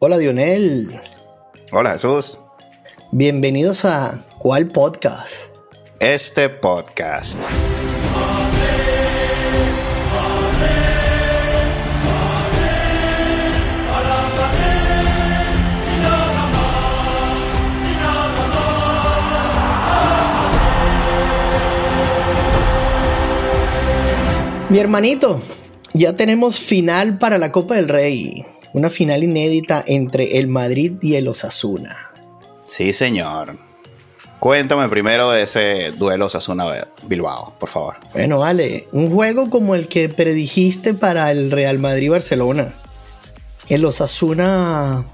Hola 0.00 0.16
Dionel. 0.16 1.00
Hola 1.72 1.90
Jesús. 1.94 2.38
Bienvenidos 3.10 3.84
a 3.84 4.24
¿Cuál 4.38 4.68
podcast? 4.68 5.50
Este 5.98 6.48
podcast. 6.48 7.42
Mi 24.70 24.78
hermanito, 24.78 25.42
ya 25.92 26.14
tenemos 26.14 26.60
final 26.60 27.18
para 27.18 27.38
la 27.38 27.50
Copa 27.50 27.74
del 27.74 27.88
Rey. 27.88 28.46
Una 28.72 28.90
final 28.90 29.24
inédita 29.24 29.82
entre 29.86 30.38
el 30.38 30.48
Madrid 30.48 30.92
y 31.00 31.14
el 31.14 31.28
Osasuna. 31.28 31.96
Sí, 32.66 32.92
señor. 32.92 33.58
Cuéntame 34.38 34.88
primero 34.88 35.30
de 35.30 35.42
ese 35.42 35.90
duelo 35.92 36.26
Osasuna-Bilbao, 36.26 37.54
por 37.58 37.68
favor. 37.68 37.96
Bueno, 38.12 38.38
vale. 38.38 38.86
Un 38.92 39.10
juego 39.10 39.50
como 39.50 39.74
el 39.74 39.88
que 39.88 40.08
predijiste 40.08 40.94
para 40.94 41.32
el 41.32 41.50
Real 41.50 41.78
Madrid-Barcelona. 41.78 42.72
El 43.68 43.84
Osasuna 43.84 45.04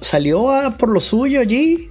salió 0.00 0.50
a 0.50 0.76
por 0.76 0.92
lo 0.92 1.00
suyo 1.00 1.40
allí. 1.40 1.88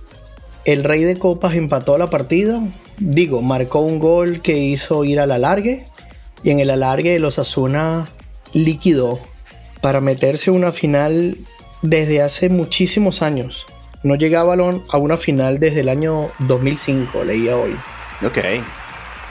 El 0.66 0.84
Rey 0.84 1.04
de 1.04 1.18
Copas 1.18 1.55
empató 1.55 1.98
la 1.98 2.09
partida. 2.09 2.62
Digo, 2.99 3.41
marcó 3.41 3.79
un 3.79 3.98
gol 3.98 4.41
que 4.41 4.59
hizo 4.59 5.04
ir 5.05 5.20
al 5.20 5.31
alargue. 5.31 5.85
Y 6.43 6.52
en 6.52 6.59
el 6.59 6.70
alargue 6.70 7.16
el 7.16 7.26
Osasuna 7.26 8.07
liquidó 8.54 9.20
para 9.82 10.02
meterse 10.02 10.50
a 10.50 10.54
una 10.54 10.72
final 10.72 11.38
desde 11.82 12.22
hace 12.22 12.50
muchísimos 12.50 13.22
años. 13.22 13.66
No 14.04 14.16
llegaba 14.16 14.54
a 14.54 14.98
una 14.98 15.18
final 15.18 15.60
desde 15.60 15.82
el 15.82 15.90
año 15.90 16.30
2005, 16.40 17.24
leía 17.26 17.58
hoy. 17.58 17.76
Ok, 18.26 18.38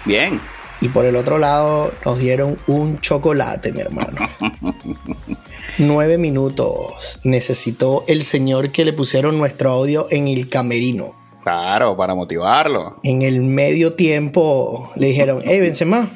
bien. 0.04 0.40
Y 0.80 0.88
por 0.88 1.04
el 1.04 1.16
otro 1.16 1.38
lado 1.38 1.92
nos 2.04 2.18
dieron 2.18 2.58
un 2.66 3.00
chocolate, 3.00 3.72
mi 3.72 3.80
hermano. 3.80 4.28
Nueve 5.78 6.18
minutos 6.18 7.20
necesitó 7.24 8.04
el 8.08 8.24
señor 8.24 8.70
que 8.70 8.84
le 8.84 8.92
pusieron 8.92 9.38
nuestro 9.38 9.70
audio 9.70 10.06
en 10.10 10.28
el 10.28 10.48
camerino. 10.48 11.16
Claro, 11.42 11.96
para 11.96 12.14
motivarlo. 12.14 13.00
En 13.02 13.22
el 13.22 13.40
medio 13.40 13.92
tiempo 13.92 14.90
le 14.96 15.08
dijeron, 15.08 15.40
hey 15.44 15.60
Benzema, 15.60 16.08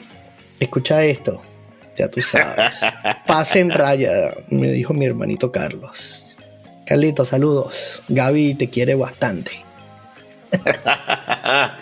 escucha 0.60 1.04
esto. 1.04 1.40
Ya 1.96 2.08
tú 2.08 2.22
sabes. 2.22 2.80
Pase 3.26 3.60
en 3.60 3.70
raya, 3.70 4.34
me 4.48 4.68
dijo 4.68 4.94
mi 4.94 5.06
hermanito 5.06 5.52
Carlos. 5.52 6.36
Carlito, 6.86 7.24
saludos. 7.24 8.02
Gaby 8.08 8.54
te 8.54 8.68
quiere 8.68 8.94
bastante. 8.94 9.52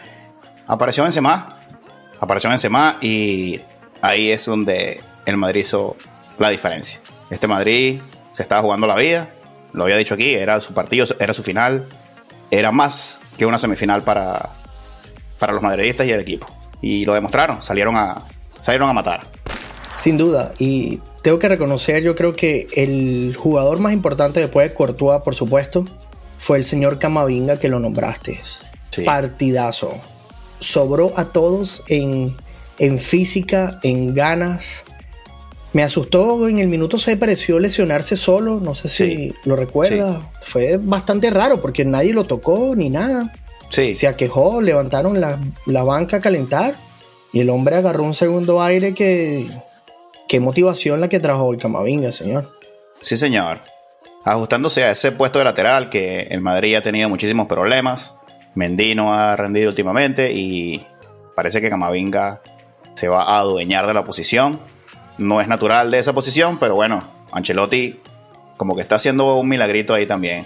Apareció 0.67 1.02
Benzema. 1.02 1.58
Apareció 2.20 2.50
Benzema 2.50 2.98
y 3.00 3.61
ahí 4.02 4.30
es 4.30 4.44
donde 4.47 5.00
el 5.27 5.36
Madrid 5.36 5.62
hizo 5.62 5.97
la 6.39 6.50
diferencia. 6.50 7.00
Este 7.30 7.47
Madrid 7.47 8.00
se 8.33 8.42
estaba 8.42 8.61
jugando 8.62 8.86
la 8.86 8.97
vida. 8.97 9.30
Lo 9.72 9.84
había 9.84 9.97
dicho 9.97 10.14
aquí, 10.14 10.34
era 10.34 10.61
su 10.61 10.74
partido, 10.74 11.06
era 11.19 11.33
su 11.33 11.42
final. 11.42 11.86
Era 12.50 12.72
más 12.72 13.20
que 13.39 13.47
una 13.47 13.58
semifinal 13.58 14.02
para, 14.02 14.50
para 15.39 15.52
los 15.52 15.62
madridistas 15.62 16.06
y 16.06 16.12
el 16.12 16.20
equipo. 16.20 16.47
Y 16.83 17.05
lo 17.05 17.14
demostraron, 17.14 17.62
salieron 17.62 17.97
a, 17.97 18.22
salieron 18.61 18.89
a 18.89 18.92
matar. 18.92 19.27
Sin 20.01 20.17
duda, 20.17 20.55
y 20.59 20.98
tengo 21.20 21.39
que 21.39 21.47
reconocer, 21.47 22.03
yo 22.03 22.15
creo 22.15 22.34
que 22.34 22.69
el 22.73 23.37
jugador 23.37 23.81
más 23.81 23.93
importante 23.93 24.41
después 24.41 24.67
de 24.67 24.75
Courtois, 24.75 25.20
por 25.20 25.34
supuesto, 25.34 25.84
fue 26.39 26.57
el 26.57 26.65
señor 26.65 26.98
Camavinga 26.98 27.59
que 27.59 27.69
lo 27.69 27.79
nombraste. 27.81 28.41
Partidazo. 29.05 29.92
Sobró 30.59 31.12
a 31.17 31.27
todos 31.27 31.84
en, 31.89 32.34
en 32.79 32.98
física, 32.98 33.79
en 33.83 34.14
ganas. 34.14 34.85
Me 35.74 35.83
asustó 35.83 36.48
en 36.48 36.61
el 36.61 36.69
minuto 36.69 36.97
6, 36.97 37.19
pareció 37.19 37.58
lesionarse 37.58 38.17
solo, 38.17 38.58
no 38.58 38.74
sé 38.74 38.89
si 38.89 39.35
lo 39.45 39.55
recuerda. 39.55 40.23
Fue 40.41 40.79
bastante 40.79 41.29
raro 41.29 41.61
porque 41.61 41.85
nadie 41.85 42.14
lo 42.14 42.24
tocó 42.24 42.74
ni 42.74 42.89
nada. 42.89 43.35
Se 43.69 44.08
aquejó, 44.08 44.63
levantaron 44.63 45.20
la, 45.20 45.39
la 45.67 45.83
banca 45.83 46.17
a 46.17 46.20
calentar 46.23 46.74
y 47.35 47.41
el 47.41 47.51
hombre 47.51 47.77
agarró 47.77 48.05
un 48.05 48.14
segundo 48.14 48.63
aire 48.63 48.95
que 48.95 49.47
qué 50.30 50.39
motivación 50.39 51.01
la 51.01 51.08
que 51.08 51.18
trajo 51.18 51.52
el 51.52 51.58
Camavinga, 51.58 52.13
señor. 52.13 52.48
Sí, 53.02 53.17
señor. 53.17 53.58
Ajustándose 54.24 54.85
a 54.85 54.92
ese 54.92 55.11
puesto 55.11 55.41
de 55.41 55.45
lateral 55.45 55.91
que 55.91 56.29
el 56.30 56.41
Madrid 56.41 56.77
ha 56.77 56.83
tenido 56.83 57.08
muchísimos 57.08 57.48
problemas. 57.48 58.14
Mendy 58.55 58.95
no 58.95 59.13
ha 59.13 59.35
rendido 59.35 59.68
últimamente 59.68 60.30
y 60.33 60.86
parece 61.35 61.61
que 61.61 61.68
Camavinga 61.68 62.42
se 62.95 63.08
va 63.08 63.24
a 63.24 63.41
adueñar 63.41 63.89
de 63.89 63.95
la 63.95 64.05
posición. 64.05 64.61
No 65.18 65.41
es 65.41 65.48
natural 65.48 65.91
de 65.91 65.98
esa 65.98 66.13
posición, 66.13 66.61
pero 66.61 66.77
bueno, 66.77 67.02
Ancelotti 67.33 67.98
como 68.57 68.77
que 68.77 68.83
está 68.83 68.97
haciendo 68.97 69.35
un 69.35 69.48
milagrito 69.48 69.95
ahí 69.95 70.07
también, 70.07 70.45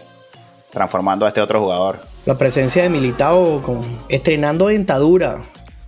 transformando 0.72 1.26
a 1.26 1.28
este 1.28 1.42
otro 1.42 1.60
jugador. 1.60 1.98
La 2.24 2.38
presencia 2.38 2.84
de 2.84 2.88
Militao 2.88 3.60
con, 3.60 3.82
estrenando 4.08 4.68
dentadura 4.68 5.42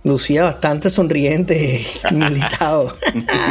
lucía 0.07 0.43
bastante 0.43 0.89
sonriente, 0.89 1.85
militado. 2.11 2.95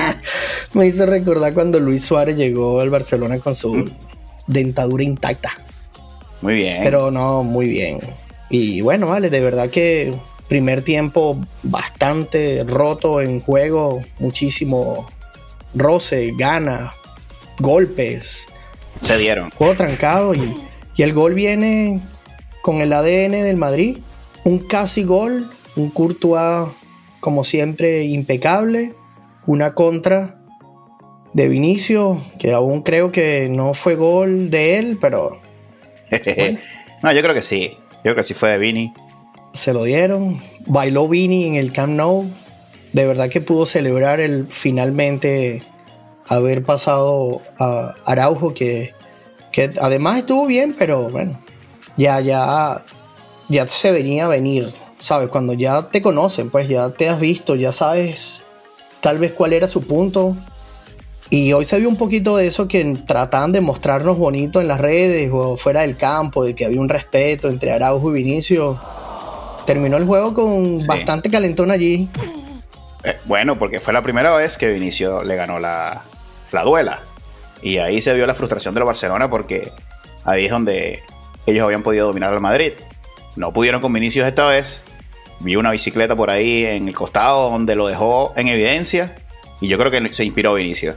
Me 0.72 0.86
hizo 0.86 1.06
recordar 1.06 1.54
cuando 1.54 1.78
Luis 1.78 2.04
Suárez 2.04 2.36
llegó 2.36 2.80
al 2.80 2.90
Barcelona 2.90 3.38
con 3.38 3.54
su 3.54 3.90
dentadura 4.46 5.04
intacta. 5.04 5.50
Muy 6.40 6.54
bien. 6.54 6.82
Pero 6.82 7.10
no, 7.10 7.42
muy 7.42 7.68
bien. 7.68 8.00
Y 8.50 8.80
bueno, 8.80 9.08
vale, 9.08 9.30
de 9.30 9.40
verdad 9.40 9.70
que 9.70 10.14
primer 10.48 10.82
tiempo 10.82 11.38
bastante 11.62 12.64
roto 12.64 13.20
en 13.20 13.40
juego, 13.40 14.00
muchísimo 14.18 15.08
roce, 15.74 16.32
ganas, 16.36 16.92
golpes. 17.58 18.46
Se 19.02 19.18
dieron. 19.18 19.50
Juego 19.50 19.76
trancado 19.76 20.34
y, 20.34 20.56
y 20.94 21.02
el 21.02 21.12
gol 21.12 21.34
viene 21.34 22.00
con 22.62 22.80
el 22.80 22.92
ADN 22.92 23.32
del 23.32 23.56
Madrid. 23.56 23.98
Un 24.44 24.60
casi 24.60 25.02
gol 25.02 25.50
un 25.76 25.90
Courtois, 25.90 26.70
como 27.20 27.44
siempre, 27.44 28.04
impecable. 28.04 28.94
Una 29.46 29.74
contra 29.74 30.40
de 31.32 31.48
Vinicio, 31.48 32.20
que 32.38 32.52
aún 32.52 32.82
creo 32.82 33.12
que 33.12 33.48
no 33.48 33.74
fue 33.74 33.94
gol 33.94 34.50
de 34.50 34.78
él, 34.78 34.98
pero. 35.00 35.40
no, 37.02 37.12
yo 37.12 37.22
creo 37.22 37.34
que 37.34 37.42
sí. 37.42 37.70
Yo 37.96 38.12
creo 38.12 38.16
que 38.16 38.22
sí 38.22 38.34
fue 38.34 38.50
de 38.50 38.58
Vini. 38.58 38.92
Se 39.52 39.72
lo 39.72 39.84
dieron. 39.84 40.40
Bailó 40.66 41.08
Vini 41.08 41.44
en 41.46 41.54
el 41.54 41.72
Camp 41.72 41.92
Nou. 41.92 42.24
De 42.92 43.06
verdad 43.06 43.28
que 43.28 43.40
pudo 43.40 43.66
celebrar 43.66 44.20
el 44.20 44.46
finalmente 44.48 45.62
haber 46.28 46.64
pasado 46.64 47.42
a 47.58 47.94
Araujo, 48.04 48.54
que, 48.54 48.92
que 49.52 49.70
además 49.80 50.18
estuvo 50.18 50.46
bien, 50.46 50.74
pero 50.76 51.10
bueno, 51.10 51.38
ya, 51.96 52.20
ya, 52.20 52.84
ya 53.48 53.66
se 53.66 53.90
venía 53.90 54.26
a 54.26 54.28
venir 54.28 54.72
¿sabes? 55.06 55.28
Cuando 55.28 55.52
ya 55.52 55.82
te 55.82 56.02
conocen, 56.02 56.50
pues 56.50 56.68
ya 56.68 56.90
te 56.90 57.08
has 57.08 57.20
visto, 57.20 57.54
ya 57.54 57.70
sabes 57.70 58.42
tal 59.00 59.18
vez 59.18 59.32
cuál 59.32 59.52
era 59.52 59.68
su 59.68 59.86
punto. 59.86 60.36
Y 61.30 61.52
hoy 61.52 61.64
se 61.64 61.78
vio 61.78 61.88
un 61.88 61.96
poquito 61.96 62.36
de 62.36 62.48
eso 62.48 62.66
que 62.66 62.84
trataban 63.06 63.52
de 63.52 63.60
mostrarnos 63.60 64.18
bonito 64.18 64.60
en 64.60 64.66
las 64.66 64.80
redes 64.80 65.30
o 65.32 65.56
fuera 65.56 65.82
del 65.82 65.96
campo, 65.96 66.44
de 66.44 66.54
que 66.54 66.64
había 66.64 66.80
un 66.80 66.88
respeto 66.88 67.48
entre 67.48 67.70
Araujo 67.70 68.10
y 68.10 68.22
Vinicio. 68.24 68.80
Terminó 69.64 69.96
el 69.96 70.04
juego 70.04 70.34
con 70.34 70.84
bastante 70.86 71.30
calentón 71.30 71.70
allí. 71.70 72.08
Eh, 73.04 73.16
bueno, 73.26 73.58
porque 73.60 73.78
fue 73.78 73.92
la 73.92 74.02
primera 74.02 74.34
vez 74.34 74.56
que 74.56 74.72
Vinicio 74.72 75.22
le 75.22 75.36
ganó 75.36 75.60
la, 75.60 76.02
la 76.50 76.64
duela. 76.64 77.00
Y 77.62 77.78
ahí 77.78 78.00
se 78.00 78.12
vio 78.12 78.26
la 78.26 78.34
frustración 78.34 78.74
de 78.74 78.80
la 78.80 78.86
Barcelona 78.86 79.30
porque 79.30 79.72
ahí 80.24 80.46
es 80.46 80.50
donde 80.50 81.00
ellos 81.46 81.64
habían 81.64 81.84
podido 81.84 82.08
dominar 82.08 82.32
al 82.32 82.40
Madrid. 82.40 82.72
No 83.36 83.52
pudieron 83.52 83.80
con 83.80 83.92
Vinicius 83.92 84.26
esta 84.26 84.48
vez. 84.48 84.84
Vi 85.40 85.56
una 85.56 85.70
bicicleta 85.70 86.16
por 86.16 86.30
ahí 86.30 86.64
en 86.64 86.88
el 86.88 86.94
costado 86.94 87.50
donde 87.50 87.76
lo 87.76 87.86
dejó 87.86 88.32
en 88.36 88.48
evidencia. 88.48 89.14
Y 89.60 89.68
yo 89.68 89.78
creo 89.78 89.90
que 89.90 90.12
se 90.12 90.24
inspiró 90.24 90.54
Vinicius. 90.54 90.96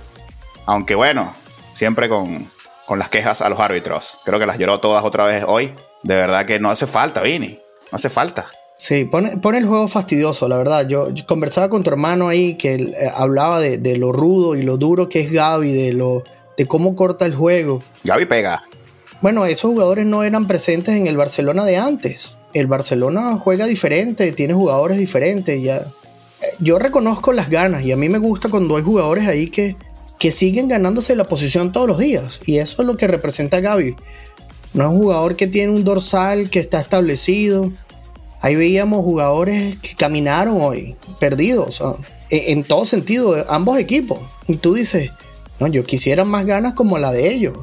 Aunque 0.66 0.96
bueno, 0.96 1.34
siempre 1.74 2.10
con, 2.10 2.48
las 2.96 3.10
quejas 3.10 3.42
a 3.42 3.50
los 3.50 3.60
árbitros. 3.60 4.18
Creo 4.26 4.40
que 4.40 4.46
las 4.46 4.58
lloró 4.58 4.80
todas 4.80 5.04
otra 5.04 5.26
vez 5.26 5.44
hoy. 5.48 5.74
De 6.04 6.16
verdad 6.16 6.46
que 6.46 6.60
no 6.60 6.70
hace 6.70 6.88
falta, 6.88 7.22
Vini. 7.22 7.60
No 7.92 7.96
hace 7.96 8.10
falta. 8.10 8.48
Sí, 8.78 9.04
pone, 9.04 9.32
el 9.58 9.66
juego 9.66 9.88
fastidioso, 9.88 10.48
la 10.48 10.58
verdad. 10.58 10.88
Yo, 10.88 11.10
conversaba 11.28 11.70
con 11.70 11.84
tu 11.84 11.90
hermano 11.90 12.30
ahí 12.30 12.56
que 12.56 12.76
eh, 12.76 12.94
hablaba 13.14 13.60
de, 13.60 13.98
lo 13.98 14.14
rudo 14.14 14.56
y 14.56 14.62
lo 14.62 14.78
duro 14.78 15.10
que 15.10 15.20
es 15.20 15.32
Gaby, 15.32 15.74
de, 15.74 15.94
lo, 15.94 16.24
de 16.58 16.66
cómo 16.66 16.96
corta 16.96 17.26
el 17.26 17.36
juego. 17.36 17.82
Gaby 18.04 18.26
pega. 18.26 18.64
Bueno, 19.22 19.46
esos 19.46 19.72
jugadores 19.72 20.06
no 20.06 20.24
eran 20.24 20.48
presentes 20.48 20.96
en 20.96 21.08
el 21.08 21.18
Barcelona 21.18 21.66
de 21.66 21.78
antes. 21.78 22.38
El 22.54 22.68
Barcelona 22.68 23.38
juega 23.38 23.66
diferente, 23.66 24.32
tiene 24.32 24.54
jugadores 24.54 24.98
diferentes. 24.98 25.62
Ya. 25.62 25.86
Yo 26.60 26.80
reconozco 26.80 27.34
las 27.34 27.50
ganas 27.50 27.84
y 27.84 27.92
a 27.92 27.98
mí 27.98 28.10
me 28.10 28.18
gusta 28.18 28.50
cuando 28.50 28.76
hay 28.76 28.84
jugadores 28.84 29.28
ahí 29.28 29.50
que 29.50 29.76
que 30.20 30.32
siguen 30.32 30.68
ganándose 30.68 31.16
la 31.16 31.24
posición 31.24 31.72
todos 31.72 31.88
los 31.88 31.98
días. 31.98 32.42
Y 32.46 32.58
eso 32.58 32.82
es 32.82 32.86
lo 32.86 32.98
que 32.98 33.08
representa 33.08 33.62
Gaby. 33.62 33.96
No 34.74 34.84
es 34.84 34.90
un 34.92 35.00
jugador 35.00 35.36
que 35.36 35.48
tiene 35.48 35.74
un 35.74 35.86
dorsal 35.86 36.50
que 36.50 36.60
está 36.60 36.80
establecido. 36.80 37.72
Ahí 38.42 38.56
veíamos 38.56 39.04
jugadores 39.04 39.78
que 39.78 39.96
caminaron 39.96 40.62
hoy, 40.62 40.96
perdidos, 41.20 41.82
e, 42.30 42.52
en 42.52 42.64
todo 42.64 42.86
sentido, 42.86 43.46
ambos 43.50 43.80
equipos. 43.80 44.20
Y 44.48 44.58
tú 44.58 44.74
dices, 44.74 45.10
no, 45.60 45.68
yo 45.68 45.84
quisiera 45.86 46.26
más 46.26 46.46
ganas 46.46 46.74
como 46.74 46.98
la 46.98 47.12
de 47.12 47.34
ellos. 47.34 47.58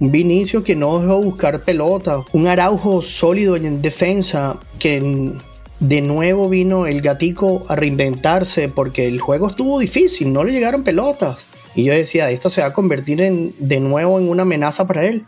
Un 0.00 0.10
Vinicio 0.10 0.64
que 0.64 0.74
no 0.74 0.98
dejó 0.98 1.22
buscar 1.22 1.62
pelota, 1.62 2.24
un 2.32 2.48
Araujo 2.48 3.02
sólido 3.02 3.56
en 3.56 3.80
defensa, 3.80 4.58
que 4.78 5.32
de 5.80 6.00
nuevo 6.00 6.48
vino 6.48 6.86
el 6.86 7.00
gatico 7.00 7.64
a 7.68 7.76
reinventarse 7.76 8.68
porque 8.68 9.06
el 9.06 9.20
juego 9.20 9.48
estuvo 9.48 9.78
difícil, 9.78 10.32
no 10.32 10.44
le 10.44 10.52
llegaron 10.52 10.82
pelotas. 10.82 11.46
Y 11.74 11.84
yo 11.84 11.92
decía, 11.92 12.30
esto 12.30 12.48
se 12.48 12.60
va 12.60 12.68
a 12.68 12.72
convertir 12.72 13.20
en, 13.20 13.54
de 13.58 13.80
nuevo 13.80 14.18
en 14.18 14.28
una 14.28 14.42
amenaza 14.42 14.86
para 14.86 15.04
él. 15.04 15.26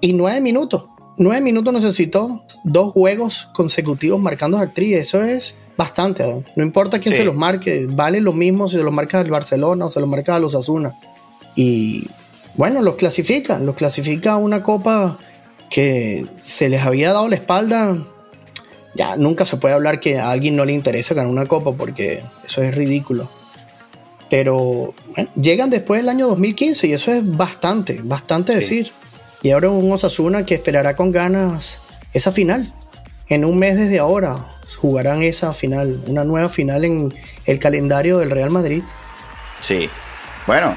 Y 0.00 0.12
nueve 0.14 0.40
minutos. 0.40 0.84
Nueve 1.16 1.40
minutos 1.40 1.72
necesitó 1.72 2.42
dos 2.64 2.92
juegos 2.92 3.48
consecutivos 3.54 4.20
marcando 4.20 4.58
actriz. 4.58 4.96
Eso 4.96 5.22
es 5.22 5.54
bastante. 5.76 6.42
No 6.56 6.64
importa 6.64 6.98
quién 6.98 7.14
se 7.14 7.24
los 7.24 7.36
marque. 7.36 7.86
Vale 7.88 8.20
lo 8.20 8.32
mismo 8.32 8.66
si 8.66 8.76
se 8.76 8.82
los 8.82 8.92
marca 8.92 9.20
al 9.20 9.30
Barcelona 9.30 9.86
o 9.86 9.88
se 9.90 10.00
los 10.00 10.08
marca 10.08 10.34
a 10.34 10.40
los 10.40 10.54
Asuna. 10.54 10.94
Y 11.54 12.08
bueno, 12.56 12.82
los 12.82 12.96
clasifica. 12.96 13.58
Los 13.58 13.74
clasifica 13.74 14.32
a 14.32 14.36
una 14.36 14.62
copa 14.62 15.18
que 15.70 16.26
se 16.38 16.68
les 16.68 16.82
había 16.82 17.12
dado 17.12 17.28
la 17.28 17.34
espalda. 17.34 17.96
Ya 18.94 19.16
nunca 19.16 19.44
se 19.44 19.56
puede 19.56 19.74
hablar 19.74 19.98
que 19.98 20.18
a 20.18 20.30
alguien 20.30 20.54
no 20.54 20.64
le 20.64 20.72
interesa 20.72 21.14
ganar 21.14 21.30
una 21.30 21.46
copa 21.46 21.72
porque 21.72 22.22
eso 22.44 22.62
es 22.62 22.74
ridículo. 22.74 23.30
Pero 24.30 24.94
bueno, 25.14 25.30
llegan 25.36 25.70
después 25.70 26.00
del 26.00 26.08
año 26.08 26.28
2015 26.28 26.86
y 26.86 26.92
eso 26.92 27.12
es 27.12 27.22
bastante, 27.24 28.00
bastante 28.02 28.54
decir. 28.54 28.92
Y 29.42 29.50
ahora 29.50 29.70
un 29.70 29.92
Osasuna 29.92 30.46
que 30.46 30.54
esperará 30.54 30.96
con 30.96 31.12
ganas 31.12 31.80
esa 32.12 32.32
final. 32.32 32.72
En 33.28 33.44
un 33.44 33.58
mes 33.58 33.76
desde 33.76 33.98
ahora 33.98 34.36
jugarán 34.78 35.22
esa 35.22 35.52
final, 35.52 36.02
una 36.06 36.24
nueva 36.24 36.48
final 36.48 36.84
en 36.84 37.12
el 37.46 37.58
calendario 37.58 38.18
del 38.18 38.30
Real 38.30 38.50
Madrid. 38.50 38.82
Sí. 39.60 39.88
Bueno, 40.46 40.74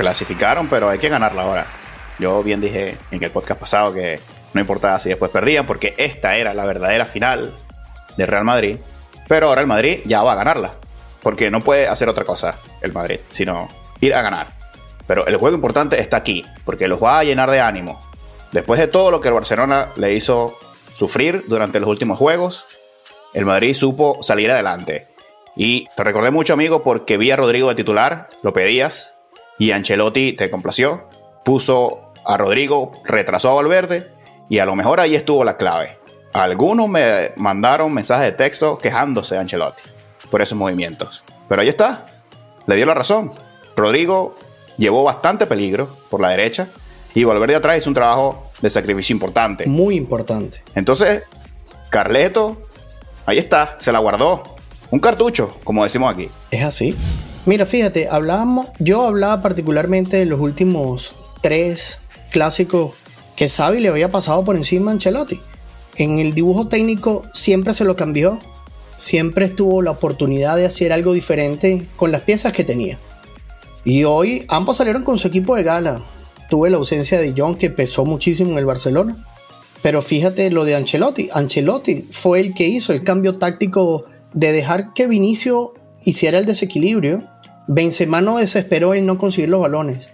clasificaron, 0.00 0.66
pero 0.68 0.88
hay 0.88 0.98
que 0.98 1.10
ganarla 1.10 1.42
ahora. 1.42 1.66
Yo 2.18 2.42
bien 2.42 2.60
dije 2.60 2.96
en 3.10 3.22
el 3.22 3.30
podcast 3.30 3.60
pasado 3.60 3.92
que 3.92 4.18
no 4.54 4.60
importaba 4.62 4.98
si 4.98 5.10
después 5.10 5.30
perdían, 5.30 5.66
porque 5.66 5.94
esta 5.98 6.36
era 6.36 6.54
la 6.54 6.64
verdadera 6.64 7.04
final 7.04 7.54
del 8.16 8.26
Real 8.26 8.44
Madrid. 8.44 8.78
Pero 9.28 9.48
ahora 9.48 9.60
el 9.60 9.66
Madrid 9.66 10.00
ya 10.06 10.22
va 10.22 10.32
a 10.32 10.36
ganarla. 10.36 10.72
Porque 11.22 11.50
no 11.50 11.60
puede 11.60 11.86
hacer 11.86 12.08
otra 12.08 12.24
cosa 12.24 12.56
el 12.80 12.94
Madrid, 12.94 13.20
sino 13.28 13.68
ir 14.00 14.14
a 14.14 14.22
ganar. 14.22 14.48
Pero 15.06 15.26
el 15.26 15.36
juego 15.36 15.54
importante 15.54 16.00
está 16.00 16.16
aquí, 16.16 16.46
porque 16.64 16.88
los 16.88 17.02
va 17.02 17.18
a 17.18 17.24
llenar 17.24 17.50
de 17.50 17.60
ánimo. 17.60 18.00
Después 18.52 18.80
de 18.80 18.88
todo 18.88 19.10
lo 19.10 19.20
que 19.20 19.28
el 19.28 19.34
Barcelona 19.34 19.88
le 19.96 20.14
hizo 20.14 20.58
sufrir 20.94 21.44
durante 21.46 21.78
los 21.78 21.90
últimos 21.90 22.18
juegos, 22.18 22.64
el 23.34 23.44
Madrid 23.44 23.74
supo 23.74 24.22
salir 24.22 24.50
adelante. 24.50 25.08
Y 25.56 25.84
te 25.94 26.04
recordé 26.04 26.30
mucho, 26.30 26.54
amigo, 26.54 26.82
porque 26.82 27.18
vi 27.18 27.30
a 27.30 27.36
Rodrigo 27.36 27.68
de 27.68 27.74
titular, 27.74 28.28
lo 28.42 28.54
pedías, 28.54 29.14
y 29.60 29.72
Ancelotti 29.72 30.32
te 30.32 30.50
complació, 30.50 31.06
puso 31.44 32.12
a 32.24 32.38
Rodrigo, 32.38 32.92
retrasó 33.04 33.50
a 33.50 33.54
Valverde, 33.54 34.10
y 34.48 34.58
a 34.58 34.64
lo 34.64 34.74
mejor 34.74 35.00
ahí 35.00 35.14
estuvo 35.14 35.44
la 35.44 35.58
clave. 35.58 35.98
Algunos 36.32 36.88
me 36.88 37.32
mandaron 37.36 37.92
mensajes 37.92 38.24
de 38.24 38.32
texto 38.32 38.78
quejándose 38.78 39.34
de 39.34 39.42
Ancelotti 39.42 39.82
por 40.30 40.40
esos 40.40 40.56
movimientos. 40.56 41.24
Pero 41.46 41.60
ahí 41.60 41.68
está, 41.68 42.06
le 42.66 42.76
dio 42.76 42.86
la 42.86 42.94
razón. 42.94 43.32
Rodrigo 43.76 44.34
llevó 44.78 45.04
bastante 45.04 45.44
peligro 45.44 45.94
por 46.08 46.22
la 46.22 46.30
derecha 46.30 46.68
y 47.14 47.24
volver 47.24 47.50
de 47.50 47.56
atrás 47.56 47.76
hizo 47.76 47.90
un 47.90 47.94
trabajo 47.94 48.50
de 48.62 48.70
sacrificio 48.70 49.12
importante. 49.12 49.66
Muy 49.66 49.94
importante. 49.94 50.62
Entonces, 50.74 51.24
Carleto, 51.90 52.62
ahí 53.26 53.36
está, 53.36 53.76
se 53.78 53.92
la 53.92 53.98
guardó. 53.98 54.56
Un 54.90 55.00
cartucho, 55.00 55.58
como 55.64 55.84
decimos 55.84 56.10
aquí. 56.14 56.30
Es 56.50 56.64
así. 56.64 56.96
Mira, 57.46 57.66
fíjate, 57.66 58.08
hablábamos, 58.08 58.68
yo 58.78 59.02
hablaba 59.02 59.42
particularmente 59.42 60.18
de 60.18 60.26
los 60.26 60.40
últimos 60.40 61.14
tres 61.42 61.98
clásicos 62.30 62.92
que 63.36 63.48
Xavi 63.48 63.80
le 63.80 63.88
había 63.88 64.10
pasado 64.10 64.44
por 64.44 64.56
encima 64.56 64.90
a 64.90 64.94
Ancelotti. 64.94 65.40
En 65.96 66.18
el 66.18 66.34
dibujo 66.34 66.68
técnico 66.68 67.24
siempre 67.32 67.74
se 67.74 67.84
lo 67.84 67.96
cambió 67.96 68.38
siempre 69.00 69.46
estuvo 69.46 69.80
la 69.80 69.92
oportunidad 69.92 70.56
de 70.56 70.66
hacer 70.66 70.92
algo 70.92 71.14
diferente 71.14 71.86
con 71.96 72.12
las 72.12 72.20
piezas 72.20 72.52
que 72.52 72.64
tenía. 72.64 72.98
Y 73.82 74.04
hoy 74.04 74.44
ambos 74.48 74.76
salieron 74.76 75.04
con 75.04 75.16
su 75.16 75.28
equipo 75.28 75.56
de 75.56 75.62
gala. 75.62 76.02
Tuve 76.50 76.68
la 76.68 76.76
ausencia 76.76 77.18
de 77.18 77.32
John 77.34 77.54
que 77.54 77.70
pesó 77.70 78.04
muchísimo 78.04 78.52
en 78.52 78.58
el 78.58 78.66
Barcelona. 78.66 79.16
Pero 79.80 80.02
fíjate 80.02 80.50
lo 80.50 80.66
de 80.66 80.74
Ancelotti. 80.74 81.30
Ancelotti 81.32 82.08
fue 82.10 82.40
el 82.40 82.52
que 82.52 82.68
hizo 82.68 82.92
el 82.92 83.02
cambio 83.02 83.38
táctico 83.38 84.04
de 84.34 84.52
dejar 84.52 84.92
que 84.92 85.06
Vinicio 85.06 85.72
hiciera 86.02 86.38
el 86.38 86.46
desequilibrio. 86.46 87.24
Benzema 87.66 88.20
no 88.20 88.38
desesperó 88.38 88.94
en 88.94 89.06
no 89.06 89.18
conseguir 89.18 89.48
los 89.48 89.60
balones. 89.60 90.08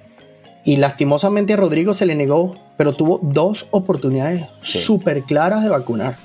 Y 0.64 0.76
lastimosamente 0.76 1.52
a 1.52 1.56
Rodrigo 1.56 1.94
se 1.94 2.06
le 2.06 2.14
negó, 2.14 2.54
pero 2.76 2.92
tuvo 2.92 3.20
dos 3.22 3.68
oportunidades 3.70 4.46
súper 4.62 5.22
claras 5.22 5.62
de 5.62 5.68
vacunar. 5.68 6.16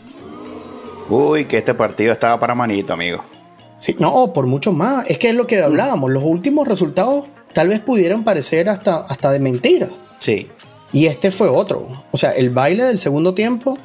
Uy, 1.10 1.46
que 1.46 1.58
este 1.58 1.74
partido 1.74 2.12
estaba 2.14 2.40
para 2.40 2.56
manito, 2.56 2.94
amigo. 2.94 3.24
Sí, 3.78 3.96
no, 4.00 4.32
por 4.34 4.46
mucho 4.48 4.72
más. 4.72 5.06
Es 5.08 5.18
que 5.18 5.30
es 5.30 5.36
lo 5.36 5.46
que 5.46 5.62
hablábamos. 5.62 6.12
Los 6.12 6.24
últimos 6.24 6.68
resultados 6.68 7.26
tal 7.54 7.68
vez 7.68 7.80
pudieran 7.80 8.24
parecer 8.24 8.70
hasta, 8.70 8.98
hasta 8.98 9.32
de 9.32 9.40
mentira. 9.40 9.90
Sí. 10.20 10.48
Y 10.94 11.06
este 11.06 11.32
fue 11.32 11.48
otro. 11.48 11.88
O 12.12 12.18
sea, 12.18 12.32
el 12.32 12.50
baile 12.50 12.84
del 12.84 12.98
segundo 12.98 13.34
tiempo. 13.34 13.78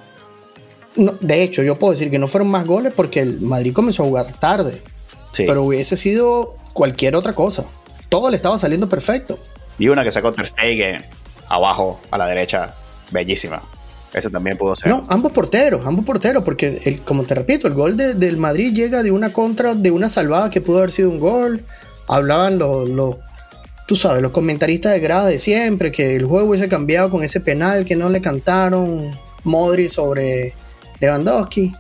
de 0.95 1.43
hecho, 1.43 1.63
yo 1.63 1.79
puedo 1.79 1.93
decir 1.93 2.11
que 2.11 2.19
no 2.19 2.29
fueron 2.29 2.51
más 2.51 2.67
goles 2.67 2.93
porque 2.95 3.21
el 3.21 3.41
Madrid 3.41 3.73
comenzó 3.73 4.05
a 4.05 4.07
jugar 4.07 4.33
tarde. 4.33 4.83
Sí. 5.37 5.45
Pero 5.47 5.63
hubiese 5.63 5.99
sido 5.99 6.57
cualquier 6.73 7.15
otra 7.15 7.35
cosa. 7.35 7.65
Todo 8.09 8.31
le 8.31 8.37
estaba 8.37 8.57
saliendo 8.57 8.89
perfecto. 8.89 9.39
Y 9.79 9.89
una 9.89 10.03
que 10.03 10.11
sacó 10.11 10.33
Ter 10.33 10.47
Stegen 10.47 11.05
abajo 11.49 12.01
a 12.11 12.17
la 12.17 12.27
derecha, 12.27 12.75
bellísima. 13.11 13.63
Ese 14.15 14.31
también 14.31 14.57
pudo 14.57 14.75
ser. 14.75 14.89
No, 14.89 15.05
ambos 15.09 15.33
porteros, 15.33 15.87
ambos 15.87 16.07
porteros, 16.07 16.43
porque 16.43 16.81
el, 16.87 17.03
como 17.03 17.25
te 17.25 17.35
repito, 17.35 17.69
el 17.69 17.75
gol 17.75 17.99
del 17.99 18.39
Madrid 18.39 18.73
llega 18.73 19.03
de 19.03 19.11
una 19.11 19.31
contra, 19.31 19.75
de 19.75 19.91
una 19.91 20.09
salvada 20.09 20.49
que 20.49 20.63
pudo 20.63 20.79
haber 20.79 20.93
sido 20.93 21.11
un 21.11 21.21
gol. 21.21 21.65
Hablaban 22.09 22.59
los, 22.59 23.17
tú 23.87 23.95
sabes, 23.95 24.23
los 24.23 24.31
comentaristas 24.31 24.93
de 24.93 25.01
grada 25.01 25.27
de 25.27 25.37
siempre, 25.37 25.93
que 25.93 26.17
el 26.17 26.25
juego 26.25 26.49
hubiese 26.49 26.69
cambiado 26.69 27.11
con 27.11 27.23
ese 27.23 27.41
penal 27.41 27.85
que 27.85 27.95
no 27.95 28.09
le 28.09 28.23
cantaron 28.23 29.11
Modri 29.45 29.91
sobre 29.91 30.55
Lewandowski. 31.01 31.73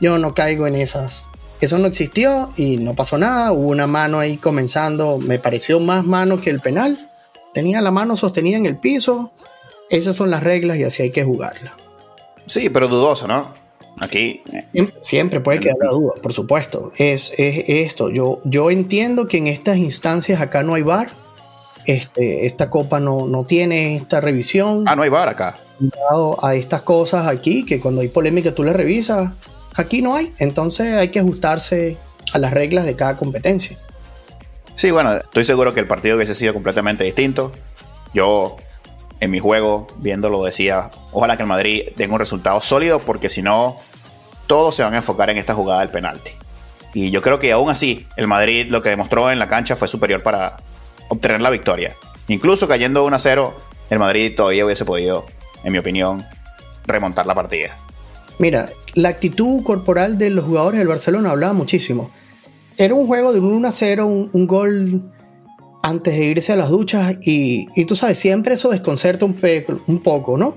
Yo 0.00 0.18
no 0.18 0.34
caigo 0.34 0.66
en 0.66 0.74
esas. 0.74 1.24
Eso 1.60 1.78
no 1.78 1.86
existió 1.86 2.50
y 2.56 2.76
no 2.76 2.94
pasó 2.94 3.16
nada. 3.18 3.52
Hubo 3.52 3.68
una 3.68 3.86
mano 3.86 4.18
ahí 4.18 4.36
comenzando, 4.36 5.18
me 5.18 5.38
pareció 5.38 5.80
más 5.80 6.04
mano 6.04 6.40
que 6.40 6.50
el 6.50 6.60
penal. 6.60 7.10
Tenía 7.52 7.80
la 7.80 7.90
mano 7.90 8.16
sostenida 8.16 8.56
en 8.56 8.66
el 8.66 8.78
piso. 8.78 9.32
Esas 9.88 10.16
son 10.16 10.30
las 10.30 10.42
reglas 10.42 10.76
y 10.76 10.84
así 10.84 11.02
hay 11.02 11.10
que 11.10 11.24
jugarla. 11.24 11.76
Sí, 12.46 12.68
pero 12.68 12.88
dudoso, 12.88 13.28
¿no? 13.28 13.52
Aquí. 14.00 14.42
Siempre, 15.00 15.40
puede 15.40 15.60
quedar 15.60 15.76
la 15.80 15.90
duda, 15.90 16.14
por 16.20 16.32
supuesto. 16.32 16.92
Es, 16.96 17.32
esto. 17.38 18.10
Yo, 18.10 18.40
yo 18.44 18.70
entiendo 18.70 19.28
que 19.28 19.38
en 19.38 19.46
estas 19.46 19.76
instancias 19.76 20.40
acá 20.40 20.62
no 20.62 20.74
hay 20.74 20.82
bar. 20.82 21.10
Este, 21.86 22.46
esta 22.46 22.70
copa 22.70 22.98
no, 22.98 23.26
no 23.26 23.44
tiene 23.44 23.94
esta 23.94 24.20
revisión. 24.20 24.84
Ah, 24.86 24.96
no 24.96 25.02
hay 25.02 25.10
bar 25.10 25.28
acá. 25.28 25.58
A 26.42 26.54
estas 26.54 26.82
cosas 26.82 27.26
aquí, 27.26 27.64
que 27.64 27.80
cuando 27.80 28.00
hay 28.00 28.08
polémica 28.08 28.54
tú 28.54 28.64
las 28.64 28.74
revisas. 28.74 29.32
Aquí 29.76 30.02
no 30.02 30.16
hay. 30.16 30.34
Entonces 30.38 30.94
hay 30.94 31.10
que 31.10 31.20
ajustarse 31.20 31.96
a 32.32 32.38
las 32.38 32.52
reglas 32.52 32.84
de 32.84 32.96
cada 32.96 33.16
competencia. 33.16 33.76
Sí, 34.74 34.90
bueno, 34.90 35.14
estoy 35.14 35.44
seguro 35.44 35.72
que 35.72 35.80
el 35.80 35.86
partido 35.86 36.16
hubiese 36.16 36.34
sido 36.34 36.52
completamente 36.52 37.04
distinto. 37.04 37.52
Yo 38.12 38.56
en 39.20 39.30
mi 39.30 39.38
juego, 39.38 39.86
viéndolo, 39.98 40.44
decía, 40.44 40.90
ojalá 41.12 41.36
que 41.36 41.44
el 41.44 41.48
Madrid 41.48 41.82
tenga 41.96 42.14
un 42.14 42.18
resultado 42.18 42.60
sólido, 42.60 43.00
porque 43.00 43.28
si 43.28 43.42
no, 43.42 43.76
todos 44.46 44.76
se 44.76 44.82
van 44.82 44.94
a 44.94 44.98
enfocar 44.98 45.30
en 45.30 45.38
esta 45.38 45.54
jugada 45.54 45.80
del 45.80 45.90
penalti. 45.90 46.32
Y 46.92 47.10
yo 47.10 47.22
creo 47.22 47.38
que 47.38 47.52
aún 47.52 47.70
así, 47.70 48.06
el 48.16 48.26
Madrid 48.26 48.66
lo 48.68 48.82
que 48.82 48.90
demostró 48.90 49.30
en 49.30 49.38
la 49.38 49.48
cancha 49.48 49.76
fue 49.76 49.88
superior 49.88 50.22
para 50.22 50.58
obtener 51.08 51.40
la 51.40 51.50
victoria. 51.50 51.94
Incluso 52.28 52.68
cayendo 52.68 53.04
1 53.04 53.16
a 53.16 53.18
0, 53.18 53.56
el 53.90 53.98
Madrid 53.98 54.34
todavía 54.36 54.64
hubiese 54.64 54.84
podido, 54.84 55.26
en 55.62 55.72
mi 55.72 55.78
opinión, 55.78 56.24
remontar 56.86 57.26
la 57.26 57.34
partida. 57.34 57.76
Mira, 58.38 58.68
la 58.94 59.10
actitud 59.10 59.62
corporal 59.62 60.18
de 60.18 60.30
los 60.30 60.44
jugadores 60.44 60.78
del 60.78 60.88
Barcelona 60.88 61.30
hablaba 61.30 61.52
muchísimo. 61.52 62.10
Era 62.76 62.94
un 62.94 63.06
juego 63.06 63.32
de 63.32 63.38
un 63.38 63.52
1 63.52 63.68
a 63.68 63.72
0, 63.72 64.06
un 64.32 64.46
gol 64.46 65.12
antes 65.82 66.18
de 66.18 66.24
irse 66.24 66.52
a 66.52 66.56
las 66.56 66.70
duchas 66.70 67.14
y, 67.20 67.66
tú 67.84 67.94
sabes, 67.94 68.18
siempre 68.18 68.54
eso 68.54 68.70
desconcerta 68.70 69.26
un, 69.26 69.36
un 69.86 70.02
poco, 70.02 70.38
¿no? 70.38 70.56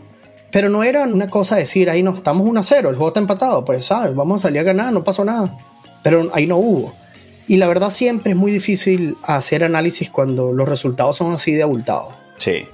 Pero 0.51 0.69
no 0.69 0.83
era 0.83 1.03
una 1.03 1.29
cosa 1.29 1.57
decir, 1.57 1.89
ahí 1.89 2.01
no, 2.01 2.13
estamos 2.13 2.47
1 2.47 2.59
a 2.59 2.63
0, 2.63 2.89
el 2.89 2.95
juego 2.95 3.09
está 3.09 3.19
empatado, 3.19 3.65
pues 3.65 3.85
sabes, 3.85 4.15
vamos 4.15 4.41
a 4.41 4.47
salir 4.47 4.61
a 4.61 4.63
ganar, 4.63 4.93
no 4.93 5.03
pasó 5.03 5.25
nada. 5.25 5.53
Pero 6.01 6.29
ahí 6.33 6.47
no 6.47 6.57
hubo. 6.57 6.93
Y 7.47 7.57
la 7.57 7.67
verdad 7.67 7.91
siempre 7.91 8.31
es 8.31 8.37
muy 8.37 8.51
difícil 8.51 9.17
hacer 9.23 9.63
análisis 9.63 10.09
cuando 10.09 10.53
los 10.53 10.67
resultados 10.67 11.17
son 11.17 11.33
así 11.33 11.51
de 11.51 11.63
abultados. 11.63 12.15
Sí. 12.37 12.65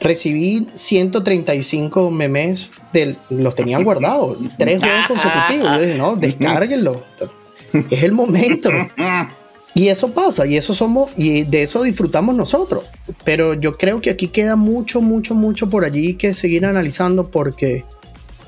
Recibí 0.00 0.68
135 0.72 2.10
memes, 2.10 2.70
del, 3.00 3.16
los 3.30 3.54
tenían 3.54 3.84
guardados, 3.84 4.38
tres 4.58 4.80
juegos 4.80 5.06
consecutivos. 5.08 5.68
Yo 5.76 5.80
dije, 5.80 5.98
no, 5.98 6.16
descárguenlo. 6.16 7.02
Es 7.90 8.04
el 8.04 8.12
momento. 8.12 8.70
Y 9.74 9.88
eso 9.88 10.10
pasa, 10.10 10.46
y 10.46 10.56
eso 10.56 10.72
somos, 10.72 11.10
y 11.18 11.44
de 11.44 11.62
eso 11.62 11.82
disfrutamos 11.82 12.34
nosotros. 12.34 12.84
Pero 13.24 13.52
yo 13.52 13.76
creo 13.76 14.00
que 14.00 14.08
aquí 14.08 14.28
queda 14.28 14.56
mucho, 14.56 15.02
mucho, 15.02 15.34
mucho 15.34 15.68
por 15.68 15.84
allí 15.84 16.14
que 16.14 16.32
seguir 16.32 16.64
analizando 16.64 17.28
porque 17.30 17.84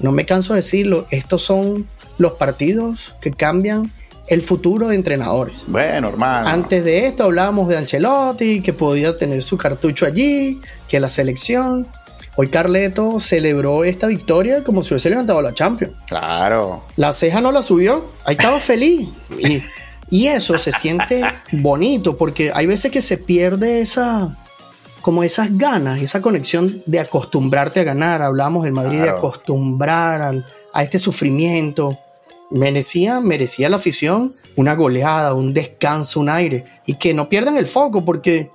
no 0.00 0.10
me 0.10 0.24
canso 0.24 0.54
de 0.54 0.60
decirlo, 0.60 1.06
estos 1.10 1.42
son 1.42 1.86
los 2.16 2.32
partidos 2.32 3.14
que 3.20 3.30
cambian 3.30 3.92
el 4.28 4.42
futuro 4.42 4.88
de 4.88 4.94
entrenadores. 4.94 5.64
Bueno, 5.66 6.08
hermano. 6.08 6.48
Antes 6.48 6.84
de 6.84 7.06
esto 7.06 7.24
hablábamos 7.24 7.68
de 7.68 7.76
Ancelotti, 7.76 8.60
que 8.60 8.72
podía 8.72 9.16
tener 9.16 9.42
su 9.42 9.58
cartucho 9.58 10.06
allí, 10.06 10.60
que 10.86 11.00
la 11.00 11.08
selección. 11.08 11.88
Hoy 12.40 12.48
Carleto 12.48 13.18
celebró 13.18 13.82
esta 13.82 14.06
victoria 14.06 14.62
como 14.62 14.84
si 14.84 14.94
hubiese 14.94 15.10
levantado 15.10 15.42
la 15.42 15.52
Champions. 15.52 15.94
Claro. 16.06 16.84
La 16.94 17.12
ceja 17.12 17.40
no 17.40 17.50
la 17.50 17.62
subió, 17.62 18.12
ahí 18.24 18.36
estaba 18.36 18.60
feliz. 18.60 19.08
Y 19.38 19.60
y 20.10 20.28
eso 20.28 20.56
se 20.58 20.72
siente 20.72 21.22
bonito 21.52 22.16
porque 22.16 22.50
hay 22.54 22.66
veces 22.66 22.90
que 22.90 23.00
se 23.00 23.18
pierde 23.18 23.80
esa, 23.80 24.36
como 25.02 25.22
esas 25.22 25.56
ganas, 25.56 26.00
esa 26.00 26.22
conexión 26.22 26.82
de 26.86 27.00
acostumbrarte 27.00 27.80
a 27.80 27.84
ganar. 27.84 28.22
Hablamos 28.22 28.64
del 28.64 28.72
Madrid 28.72 29.02
de 29.02 29.10
acostumbrar 29.10 30.34
a 30.72 30.82
este 30.82 30.98
sufrimiento. 30.98 31.98
Merecía, 32.50 33.20
merecía 33.20 33.68
la 33.68 33.76
afición 33.76 34.34
una 34.56 34.74
goleada, 34.74 35.34
un 35.34 35.52
descanso, 35.52 36.20
un 36.20 36.28
aire. 36.28 36.64
Y 36.86 36.94
que 36.94 37.14
no 37.14 37.28
pierdan 37.28 37.56
el 37.56 37.66
foco 37.66 38.04
porque 38.04 38.50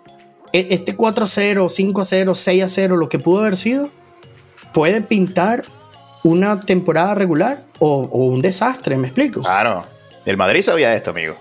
este 0.54 0.96
4-0, 0.96 1.66
5-0, 1.66 1.94
6-0, 1.94 2.98
lo 2.98 3.10
que 3.10 3.20
pudo 3.20 3.42
haber 3.42 3.58
sido, 3.58 3.90
puede 4.72 5.02
pintar 5.02 5.66
una 6.24 6.60
temporada 6.60 7.16
regular 7.16 7.64
o, 7.80 8.04
o 8.12 8.26
un 8.26 8.42
desastre, 8.42 8.98
¿me 8.98 9.08
explico? 9.08 9.42
Claro. 9.42 9.84
El 10.26 10.38
Madrid 10.38 10.62
sabía 10.62 10.96
esto, 10.96 11.10
amigo. 11.10 11.36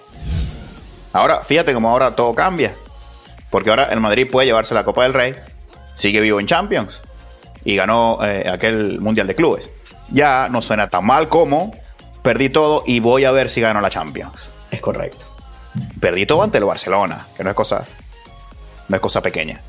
Ahora, 1.13 1.45
fíjate 1.45 1.73
cómo 1.73 1.89
ahora 1.89 2.17
todo 2.17 2.35
cambia. 2.35 2.75
Porque 3.51 3.71
ahora 3.71 3.85
el 3.85 4.01
Madrid 4.01 4.27
puede 4.31 4.47
llevarse 4.47 4.75
la 4.75 4.83
Copa 4.83 5.03
del 5.03 5.13
Rey, 5.13 5.35
sigue 5.95 6.21
vivo 6.21 6.41
en 6.41 6.47
Champions 6.47 7.03
y 7.65 7.77
ganó 7.77 8.19
eh, 8.25 8.49
aquel 8.51 8.99
Mundial 9.01 9.27
de 9.27 9.35
Clubes. 9.35 9.71
Ya 10.11 10.49
no 10.49 10.63
suena 10.63 10.89
tan 10.89 11.05
mal 11.05 11.29
como 11.29 11.71
perdí 12.23 12.49
todo 12.49 12.83
y 12.87 13.01
voy 13.01 13.25
a 13.25 13.31
ver 13.31 13.49
si 13.49 13.61
gano 13.61 13.81
la 13.81 13.91
Champions. 13.91 14.53
Es 14.71 14.81
correcto. 14.81 15.27
Perdí 16.01 16.27
todo 16.27 16.43
ante 16.43 16.59
el 16.59 16.65
Barcelona, 16.65 17.27
que 17.37 17.45
no 17.45 17.51
es 17.51 17.57
cosa, 17.57 17.85
no 18.89 18.97
es 18.97 19.01
cosa 19.03 19.21
pequeña. 19.21 19.61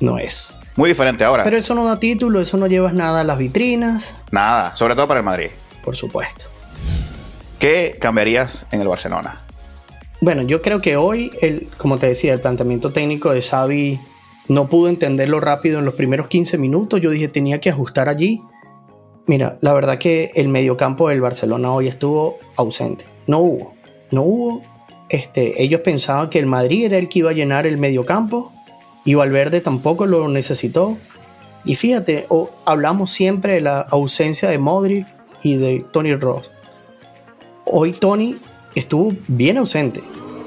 No 0.00 0.18
es. 0.18 0.52
Muy 0.76 0.88
diferente 0.88 1.24
ahora. 1.24 1.44
Pero 1.44 1.56
eso 1.56 1.74
no 1.74 1.84
da 1.84 1.98
título, 1.98 2.40
eso 2.40 2.56
no 2.56 2.66
llevas 2.66 2.94
nada 2.94 3.20
a 3.20 3.24
las 3.24 3.38
vitrinas. 3.38 4.14
Nada, 4.30 4.74
sobre 4.74 4.94
todo 4.94 5.06
para 5.06 5.20
el 5.20 5.24
Madrid. 5.24 5.50
Por 5.84 5.96
supuesto. 5.96 6.46
¿Qué 7.58 7.96
cambiarías 8.00 8.66
en 8.72 8.80
el 8.80 8.88
Barcelona? 8.88 9.44
Bueno, 10.20 10.42
yo 10.42 10.62
creo 10.62 10.80
que 10.80 10.96
hoy, 10.96 11.32
el, 11.40 11.68
como 11.76 11.98
te 11.98 12.06
decía, 12.06 12.32
el 12.32 12.40
planteamiento 12.40 12.92
técnico 12.92 13.32
de 13.32 13.42
Xavi 13.42 14.00
no 14.48 14.68
pudo 14.68 14.88
entenderlo 14.88 15.40
rápido 15.40 15.78
en 15.78 15.84
los 15.84 15.94
primeros 15.94 16.28
15 16.28 16.58
minutos. 16.58 17.00
Yo 17.00 17.10
dije, 17.10 17.28
tenía 17.28 17.60
que 17.60 17.70
ajustar 17.70 18.08
allí. 18.08 18.42
Mira, 19.26 19.58
la 19.60 19.72
verdad 19.72 19.98
que 19.98 20.30
el 20.34 20.48
mediocampo 20.48 21.08
del 21.08 21.20
Barcelona 21.20 21.72
hoy 21.72 21.88
estuvo 21.88 22.38
ausente. 22.56 23.04
No 23.26 23.38
hubo. 23.38 23.74
No 24.10 24.22
hubo. 24.22 24.62
Este, 25.12 25.62
ellos 25.62 25.82
pensaban 25.82 26.30
que 26.30 26.38
el 26.38 26.46
Madrid 26.46 26.86
era 26.86 26.96
el 26.96 27.10
que 27.10 27.18
iba 27.18 27.30
a 27.30 27.34
llenar 27.34 27.66
el 27.66 27.76
mediocampo 27.76 28.50
y 29.04 29.12
Valverde 29.12 29.60
tampoco 29.60 30.06
lo 30.06 30.26
necesitó. 30.28 30.96
Y 31.64 31.74
fíjate, 31.74 32.26
hablamos 32.64 33.10
siempre 33.10 33.52
de 33.52 33.60
la 33.60 33.82
ausencia 33.82 34.48
de 34.48 34.58
Modric 34.58 35.06
y 35.42 35.56
de 35.56 35.84
Tony 35.92 36.14
Ross. 36.14 36.50
Hoy 37.66 37.92
Tony 37.92 38.38
estuvo 38.74 39.12
bien 39.28 39.58
ausente. 39.58 40.02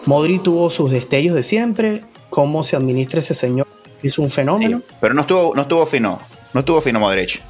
Modri 0.05 0.39
tuvo 0.39 0.71
sus 0.71 0.89
destellos 0.89 1.35
de 1.35 1.43
siempre, 1.43 2.03
cómo 2.31 2.63
se 2.63 2.75
administra 2.75 3.19
ese 3.19 3.35
señor 3.35 3.67
hizo 4.01 4.21
un 4.21 4.29
fenómeno. 4.29 4.81
pero 4.99 5.13
no 5.13 5.21
estuvo, 5.21 5.55
no 5.55 5.61
estuvo 5.61 5.85
fino, 5.85 6.19
no 6.53 6.59
estuvo 6.59 6.81
fino 6.81 6.99
Modric. 6.99 7.41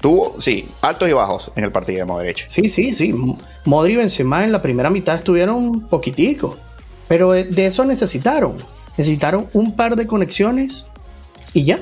Tuvo, 0.00 0.36
sí, 0.38 0.68
altos 0.80 1.08
y 1.08 1.12
bajos 1.12 1.52
en 1.56 1.64
el 1.64 1.72
partido 1.72 1.98
de 1.98 2.04
Modric. 2.06 2.46
Sí, 2.46 2.68
sí, 2.68 2.92
sí. 2.94 3.14
Modri 3.64 3.92
y 3.92 3.96
Benzema 3.96 4.44
en 4.44 4.52
la 4.52 4.62
primera 4.62 4.88
mitad 4.88 5.14
estuvieron 5.14 5.56
un 5.56 5.88
poquitico, 5.88 6.56
pero 7.06 7.32
de 7.32 7.66
eso 7.66 7.84
necesitaron. 7.84 8.56
Necesitaron 8.96 9.48
un 9.52 9.76
par 9.76 9.96
de 9.96 10.06
conexiones 10.06 10.86
y 11.52 11.64
ya. 11.64 11.78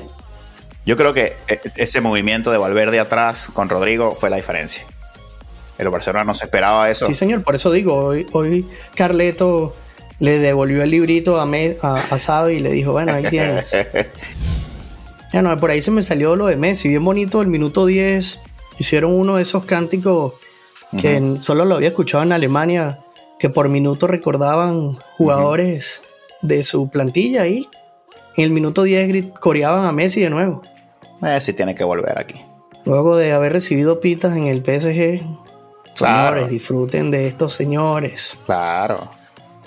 Yo 0.85 0.97
creo 0.97 1.13
que 1.13 1.37
e, 1.47 1.59
ese 1.75 2.01
movimiento 2.01 2.51
de 2.51 2.57
Valverde 2.57 2.99
atrás 2.99 3.49
con 3.53 3.69
Rodrigo 3.69 4.15
fue 4.15 4.29
la 4.29 4.35
diferencia. 4.35 4.85
El 5.77 5.89
Barcelona 5.89 6.25
no 6.25 6.33
se 6.33 6.43
esperaba 6.45 6.89
eso. 6.89 7.05
Sí, 7.05 7.13
señor, 7.13 7.43
por 7.43 7.55
eso 7.55 7.71
digo, 7.71 7.95
hoy, 7.95 8.27
hoy 8.33 8.67
Carleto 8.95 9.75
le 10.19 10.39
devolvió 10.39 10.83
el 10.83 10.91
librito 10.91 11.39
a, 11.39 11.45
a, 11.45 12.51
y 12.51 12.59
le 12.59 12.71
dijo, 12.71 12.91
bueno, 12.91 13.13
ahí 13.13 13.23
tienes. 13.29 13.71
ya 15.31 15.41
no, 15.41 15.55
por 15.57 15.71
ahí 15.71 15.81
se 15.81 15.91
me 15.91 16.03
salió 16.03 16.35
lo 16.35 16.47
de 16.47 16.57
Messi, 16.57 16.89
bien 16.89 17.03
bonito, 17.03 17.41
el 17.41 17.47
minuto 17.47 17.85
10 17.85 18.39
hicieron 18.77 19.13
uno 19.13 19.35
de 19.35 19.43
esos 19.43 19.65
cánticos 19.65 20.33
que 20.97 21.35
solo 21.37 21.65
lo 21.65 21.75
había 21.75 21.89
escuchado 21.89 22.23
en 22.23 22.31
Alemania, 22.31 22.99
que 23.37 23.49
por 23.49 23.69
minuto 23.69 24.07
recordaban 24.07 24.97
jugadores 25.17 26.01
de 26.41 26.63
su 26.63 26.89
plantilla 26.89 27.43
ahí. 27.43 27.67
En 28.35 28.45
el 28.45 28.51
minuto 28.51 28.83
10 28.83 29.33
coreaban 29.39 29.85
a 29.85 29.91
Messi 29.91 30.21
de 30.21 30.29
nuevo. 30.29 30.63
Messi 31.21 31.53
tiene 31.53 31.75
que 31.75 31.83
volver 31.83 32.17
aquí. 32.17 32.43
Luego 32.85 33.17
de 33.17 33.33
haber 33.33 33.53
recibido 33.53 33.99
pitas 33.99 34.35
en 34.35 34.47
el 34.47 34.63
PSG, 34.63 35.21
Señores, 35.93 36.49
disfruten 36.49 37.11
de 37.11 37.27
estos 37.27 37.53
señores. 37.53 38.37
Claro. 38.45 39.09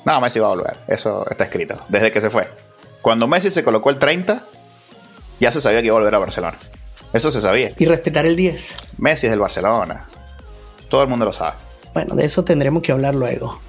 No, 0.04 0.20
Messi 0.20 0.38
va 0.38 0.46
a 0.46 0.50
volver. 0.50 0.78
Eso 0.88 1.28
está 1.30 1.44
escrito. 1.44 1.76
Desde 1.88 2.10
que 2.10 2.20
se 2.20 2.30
fue. 2.30 2.48
Cuando 3.02 3.28
Messi 3.28 3.50
se 3.50 3.62
colocó 3.62 3.90
el 3.90 3.98
30, 3.98 4.42
ya 5.42 5.50
se 5.50 5.60
sabía 5.60 5.80
que 5.80 5.86
iba 5.86 5.96
a 5.96 5.98
volver 5.98 6.14
a 6.14 6.18
Barcelona. 6.18 6.56
Eso 7.12 7.32
se 7.32 7.40
sabía. 7.40 7.74
Y 7.76 7.84
respetar 7.84 8.24
el 8.26 8.36
10. 8.36 8.76
Messi 8.98 9.26
es 9.26 9.32
del 9.32 9.40
Barcelona. 9.40 10.06
Todo 10.88 11.02
el 11.02 11.08
mundo 11.08 11.24
lo 11.24 11.32
sabe. 11.32 11.56
Bueno, 11.92 12.14
de 12.14 12.24
eso 12.24 12.44
tendremos 12.44 12.80
que 12.82 12.92
hablar 12.92 13.16
luego. 13.16 13.60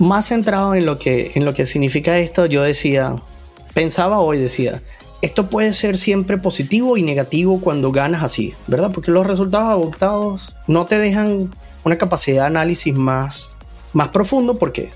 Más 0.00 0.26
centrado 0.26 0.74
en 0.74 0.86
lo 0.86 0.98
que, 0.98 1.30
en 1.36 1.44
lo 1.44 1.54
que 1.54 1.64
significa 1.64 2.18
esto, 2.18 2.46
yo 2.46 2.62
decía, 2.62 3.14
pensaba 3.72 4.18
hoy, 4.18 4.38
decía, 4.38 4.82
esto 5.22 5.48
puede 5.48 5.72
ser 5.72 5.96
siempre 5.96 6.38
positivo 6.38 6.96
y 6.96 7.02
negativo 7.02 7.60
cuando 7.60 7.92
ganas 7.92 8.24
así, 8.24 8.54
¿verdad? 8.66 8.90
Porque 8.92 9.12
los 9.12 9.26
resultados 9.26 9.68
abortados 9.68 10.56
no 10.66 10.86
te 10.86 10.98
dejan 10.98 11.50
una 11.84 11.98
capacidad 11.98 12.42
de 12.42 12.46
análisis 12.46 12.94
más, 12.94 13.52
más 13.92 14.08
profundo 14.08 14.58
porque 14.58 14.90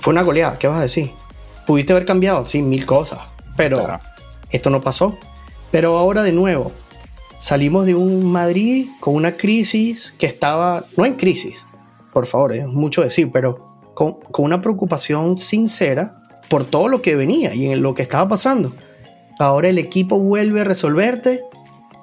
fue 0.00 0.12
una 0.12 0.22
goleada, 0.22 0.58
¿qué 0.58 0.66
vas 0.66 0.78
a 0.78 0.82
decir? 0.82 1.12
Pudiste 1.66 1.92
haber 1.92 2.04
cambiado, 2.04 2.44
sí, 2.44 2.62
mil 2.62 2.84
cosas, 2.84 3.20
pero 3.56 4.00
esto 4.50 4.70
no 4.70 4.80
pasó. 4.80 5.16
Pero 5.76 5.98
ahora 5.98 6.22
de 6.22 6.32
nuevo, 6.32 6.72
salimos 7.36 7.84
de 7.84 7.94
un 7.94 8.24
Madrid 8.32 8.88
con 8.98 9.14
una 9.14 9.36
crisis 9.36 10.14
que 10.16 10.24
estaba, 10.24 10.86
no 10.96 11.04
en 11.04 11.16
crisis, 11.16 11.66
por 12.14 12.24
favor, 12.24 12.54
es 12.54 12.66
mucho 12.66 13.02
decir, 13.02 13.30
pero 13.30 13.76
con, 13.92 14.14
con 14.14 14.46
una 14.46 14.62
preocupación 14.62 15.36
sincera 15.36 16.16
por 16.48 16.64
todo 16.64 16.88
lo 16.88 17.02
que 17.02 17.14
venía 17.14 17.54
y 17.54 17.66
en 17.66 17.82
lo 17.82 17.94
que 17.94 18.00
estaba 18.00 18.26
pasando. 18.26 18.72
Ahora 19.38 19.68
el 19.68 19.76
equipo 19.76 20.18
vuelve 20.18 20.62
a 20.62 20.64
resolverte 20.64 21.44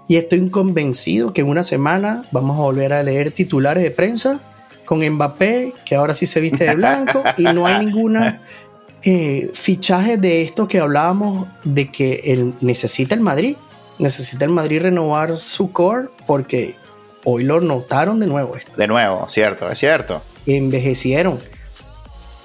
y 0.07 0.17
estoy 0.17 0.47
convencido 0.51 1.33
que 1.33 1.41
en 1.41 1.47
una 1.47 1.63
semana 1.63 2.25
vamos 2.31 2.59
a 2.59 2.61
volver 2.61 2.93
a 2.93 3.01
leer 3.01 3.31
titulares 3.31 3.83
de 3.83 3.89
prensa 3.89 4.39
con 4.85 4.99
Mbappé, 5.03 5.73
que 5.83 5.95
ahora 5.95 6.13
sí 6.13 6.27
se 6.27 6.41
viste 6.41 6.65
de 6.65 6.75
blanco, 6.75 7.23
y 7.37 7.43
no 7.45 7.65
hay 7.65 7.85
ninguna 7.85 8.43
eh, 9.03 9.51
fichaje 9.53 10.17
de 10.17 10.41
esto 10.41 10.67
que 10.67 10.79
hablábamos 10.79 11.47
de 11.63 11.91
que 11.91 12.21
él 12.25 12.55
necesita 12.61 13.15
el 13.15 13.21
Madrid. 13.21 13.57
Necesita 13.99 14.45
el 14.45 14.51
Madrid 14.51 14.81
renovar 14.81 15.37
su 15.37 15.71
core 15.71 16.09
porque 16.25 16.75
hoy 17.23 17.43
lo 17.43 17.61
notaron 17.61 18.19
de 18.19 18.27
nuevo. 18.27 18.55
Esto. 18.55 18.71
De 18.75 18.87
nuevo, 18.87 19.27
cierto, 19.29 19.69
es 19.69 19.77
cierto. 19.77 20.21
Envejecieron. 20.45 21.39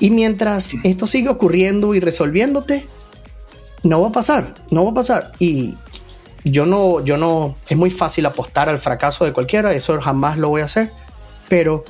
Y 0.01 0.11
mientras 0.11 0.73
esto 0.85 1.07
sigue 1.07 1.29
ocurriendo 1.29 1.95
y 1.95 2.01
resolviéndote, 2.01 2.87
no 3.83 4.01
va 4.01 4.09
a 4.09 4.13
pasar, 4.13 4.55
no 4.71 4.85
va 4.85 4.91
a 4.91 4.95
pasar. 4.95 5.33
Y 5.39 5.75
yo 6.45 6.67
no, 6.67 7.05
yo 7.05 7.17
no, 7.17 7.57
es 7.69 7.77
muy 7.77 7.91
fácil 7.91 8.27
apostar 8.27 8.69
al 8.69 8.79
fracaso 8.79 9.25
de 9.25 9.33
cualquiera, 9.33 9.73
eso 9.73 10.01
jamás 10.01 10.39
lo 10.39 10.49
voy 10.49 10.63
a 10.63 10.67
hacer, 10.67 10.93
pero 11.49 11.85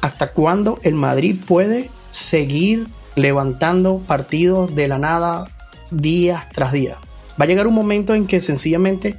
¿hasta 0.00 0.32
cuándo 0.32 0.78
el 0.82 0.94
Madrid 0.94 1.36
puede 1.46 1.90
seguir 2.10 2.88
levantando 3.18 3.98
partidos 3.98 4.74
de 4.74 4.88
la 4.88 4.98
nada 4.98 5.46
día 5.90 6.48
tras 6.52 6.72
día? 6.72 6.98
Va 7.40 7.44
a 7.44 7.48
llegar 7.48 7.66
un 7.66 7.74
momento 7.74 8.14
en 8.14 8.26
que 8.26 8.40
sencillamente, 8.40 9.16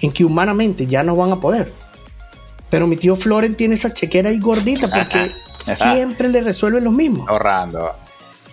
en 0.00 0.12
que 0.12 0.24
humanamente 0.24 0.86
ya 0.86 1.02
no 1.02 1.16
van 1.16 1.32
a 1.32 1.40
poder. 1.40 1.72
Pero 2.70 2.86
mi 2.86 2.96
tío 2.96 3.16
Floren 3.16 3.54
tiene 3.54 3.74
esa 3.74 3.92
chequera 3.92 4.30
ahí 4.30 4.38
gordita 4.38 4.88
porque 4.88 5.32
siempre 5.62 6.28
le 6.28 6.40
resuelven 6.40 6.84
lo 6.84 6.90
mismo. 6.90 7.26
Ahorrando. 7.28 7.92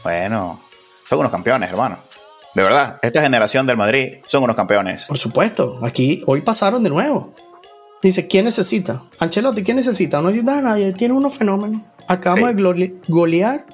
Bueno, 0.04 0.60
son 1.08 1.20
unos 1.20 1.32
campeones, 1.32 1.70
hermano. 1.70 2.00
De 2.56 2.64
verdad, 2.64 3.00
esta 3.02 3.22
generación 3.22 3.66
del 3.66 3.78
Madrid 3.78 4.18
son 4.26 4.44
unos 4.44 4.56
campeones. 4.56 5.06
Por 5.06 5.18
supuesto, 5.18 5.80
aquí 5.84 6.24
hoy 6.26 6.42
pasaron 6.42 6.84
de 6.84 6.90
nuevo. 6.90 7.34
Dice, 8.02 8.28
¿quién 8.28 8.46
necesita? 8.46 9.04
Ancelotti, 9.20 9.64
¿quién 9.64 9.78
necesita? 9.78 10.22
No 10.22 10.30
necesita 10.30 10.58
a 10.58 10.62
nadie, 10.62 10.94
tiene 10.94 11.14
unos 11.14 11.38
fenómenos. 11.38 11.82
Acabamos 12.08 12.56
de 12.56 12.96
golear 13.08 13.66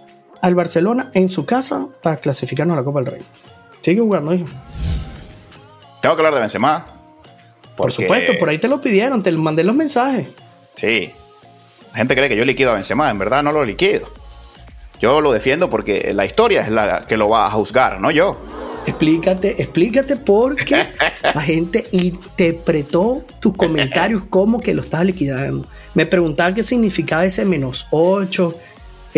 al 0.42 0.56
Barcelona 0.56 1.12
en 1.14 1.30
su 1.30 1.46
casa 1.46 1.88
para 2.02 2.18
clasificarnos 2.18 2.76
a 2.76 2.82
la 2.82 2.84
Copa 2.84 3.02
del 3.02 3.14
Rey. 3.14 3.22
Sigue 3.82 4.02
jugando, 4.02 4.34
hijo. 4.34 4.48
Tengo 6.02 6.16
que 6.16 6.20
hablar 6.20 6.36
de 6.36 6.40
Benzema. 6.42 6.86
Por 7.76 7.92
supuesto, 7.92 8.34
por 8.40 8.50
ahí 8.50 8.58
te 8.58 8.68
lo 8.68 8.80
pidieron, 8.80 9.22
te 9.22 9.32
mandé 9.34 9.64
los 9.64 9.76
mensajes. 9.76 10.28
Sí. 10.76 11.12
La 11.92 11.98
gente 11.98 12.16
cree 12.16 12.30
que 12.30 12.38
yo 12.38 12.46
liquido 12.46 12.72
a 12.72 12.76
Benzema, 12.76 13.10
en 13.10 13.20
verdad 13.20 13.44
no 13.44 13.52
lo 13.52 13.66
liquido. 13.66 14.10
Yo 15.00 15.22
lo 15.22 15.32
defiendo 15.32 15.70
porque 15.70 16.14
la 16.14 16.26
historia 16.26 16.62
es 16.62 16.70
la 16.70 17.06
que 17.08 17.18
lo 17.18 17.30
va 17.30 17.46
a 17.46 17.52
juzgar, 17.52 18.00
no 18.00 18.12
yo. 18.12 18.38
Explícate, 18.86 19.62
explícate 19.62 20.16
por 20.16 20.56
qué 20.56 20.90
la 21.22 21.42
gente 21.42 21.88
interpretó 21.92 23.24
tus 23.40 23.56
comentarios 23.56 24.24
como 24.30 24.60
que 24.60 24.74
lo 24.74 24.82
estás 24.82 25.04
liquidando. 25.04 25.68
Me 25.96 26.06
preguntaba 26.06 26.54
qué 26.54 26.62
significaba 26.62 27.26
ese 27.26 27.46
menos 27.46 27.88
8, 27.92 28.56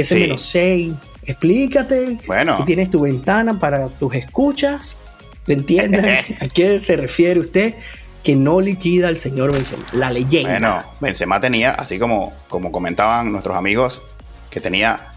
ese 0.02 0.16
menos 0.16 0.42
6. 0.44 0.94
Explícate. 1.26 2.20
Bueno. 2.26 2.64
tienes 2.64 2.90
tu 2.90 3.02
ventana 3.02 3.60
para 3.60 3.90
tus 3.90 4.14
escuchas. 4.16 4.98
¿Me 5.46 5.56
entiendes? 5.56 6.26
¿A 6.42 6.48
qué 6.48 6.80
se 6.80 6.96
refiere 6.98 7.40
usted? 7.40 7.76
Que 8.24 8.36
no 8.36 8.62
liquida 8.62 9.08
al 9.08 9.18
señor 9.18 9.52
Benzema, 9.54 9.86
la 9.94 10.10
leyenda. 10.12 10.52
Bueno, 10.52 10.84
Benzema 11.00 11.40
tenía, 11.40 11.72
así 11.72 12.00
como, 12.00 12.34
como 12.50 12.72
comentaban 12.72 13.32
nuestros 13.32 13.56
amigos, 13.56 14.02
que 14.50 14.60
tenía 14.60 15.08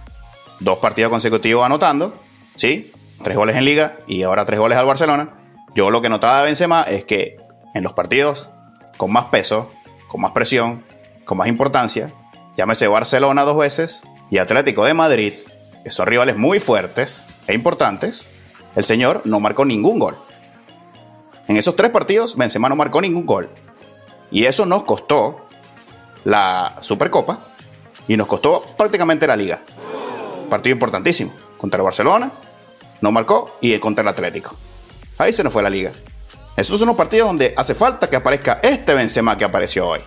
dos 0.61 0.79
partidos 0.79 1.11
consecutivos 1.11 1.65
anotando, 1.65 2.15
¿sí? 2.57 2.93
Tres 3.23 3.37
goles 3.37 3.57
en 3.57 3.65
liga 3.65 3.99
y 4.07 4.23
ahora 4.23 4.45
tres 4.45 4.61
goles 4.61 4.79
al 4.79 4.87
Barcelona. 4.87 5.31
Yo 5.75 5.91
lo 5.91 6.03
que 6.03 6.09
notaba 6.09 6.41
de 6.41 6.47
Benzema 6.47 6.83
es 6.83 7.05
que 7.05 7.37
en 7.75 7.83
los 7.83 7.93
partidos 7.93 8.49
con 8.97 9.13
más 9.13 9.27
peso, 9.27 9.73
con 10.09 10.21
más 10.21 10.33
presión, 10.33 10.85
con 11.25 11.39
más 11.39 11.49
importancia, 11.49 12.11
llámese 12.57 12.87
Barcelona 12.89 13.43
dos 13.43 13.57
veces 13.59 14.03
y 14.31 14.39
Atlético 14.39 14.85
de 14.85 14.95
Madrid, 14.95 15.35
que 15.83 15.91
son 15.91 16.07
rivales 16.07 16.37
muy 16.37 16.61
fuertes 16.61 17.25
e 17.47 17.55
importantes, 17.55 18.27
el 18.77 18.85
señor 18.85 19.23
no 19.25 19.41
marcó 19.41 19.65
ningún 19.65 19.99
gol. 19.99 20.17
En 21.49 21.57
esos 21.57 21.75
tres 21.75 21.91
partidos, 21.91 22.37
Benzema 22.37 22.69
no 22.69 22.77
marcó 22.77 23.01
ningún 23.01 23.27
gol. 23.27 23.51
Y 24.31 24.45
eso 24.45 24.65
nos 24.67 24.85
costó 24.85 25.49
la 26.23 26.77
Supercopa 26.81 27.49
y 28.07 28.17
nos 28.17 28.29
costó 28.29 28.63
prácticamente 28.77 29.27
la 29.27 29.37
liga. 29.37 29.61
Partido 30.49 30.75
importantísimo. 30.75 31.33
Contra 31.59 31.79
el 31.79 31.85
Barcelona, 31.85 32.31
no 33.01 33.13
marcó, 33.13 33.57
y 33.61 33.79
contra 33.79 34.03
el 34.03 34.09
Atlético. 34.09 34.55
Ahí 35.19 35.33
se 35.33 35.43
nos 35.43 35.53
fue 35.53 35.63
la 35.63 35.71
liga. 35.71 35.93
Esos 36.57 36.79
son 36.79 36.89
los 36.89 36.97
partidos 36.97 37.27
donde 37.29 37.53
hace 37.57 37.75
falta 37.75 38.09
que 38.09 38.17
aparezca 38.17 38.61
este 38.63 38.95
Benzema 38.95 39.37
que 39.37 39.45
apareció 39.45 39.89
hoy. 39.89 40.01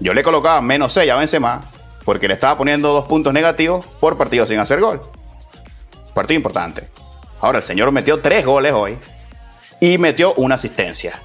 Yo 0.00 0.12
le 0.12 0.22
colocaba 0.22 0.60
menos 0.60 0.92
6 0.92 1.10
a 1.10 1.16
Benzema 1.16 1.62
porque 2.06 2.28
le 2.28 2.34
estaba 2.34 2.56
poniendo 2.56 2.92
dos 2.92 3.06
puntos 3.06 3.34
negativos 3.34 3.84
por 4.00 4.16
partido 4.16 4.46
sin 4.46 4.60
hacer 4.60 4.80
gol. 4.80 5.02
Partido 6.14 6.36
importante. 6.36 6.88
Ahora 7.40 7.58
el 7.58 7.64
señor 7.64 7.90
metió 7.90 8.22
tres 8.22 8.46
goles 8.46 8.72
hoy 8.72 8.96
y 9.80 9.98
metió 9.98 10.32
una 10.34 10.54
asistencia. 10.54 11.20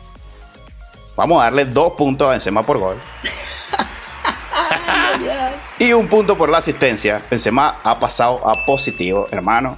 Vamos 1.15 1.39
a 1.39 1.45
darle 1.45 1.65
dos 1.65 1.93
puntos 1.93 2.27
a 2.27 2.31
Benzema 2.31 2.65
por 2.65 2.79
gol. 2.79 2.97
y 5.79 5.93
un 5.93 6.07
punto 6.07 6.35
por 6.35 6.49
la 6.49 6.57
asistencia. 6.57 7.21
Benzema 7.29 7.77
ha 7.83 7.99
pasado 7.99 8.45
a 8.45 8.65
positivo, 8.65 9.27
hermano. 9.29 9.77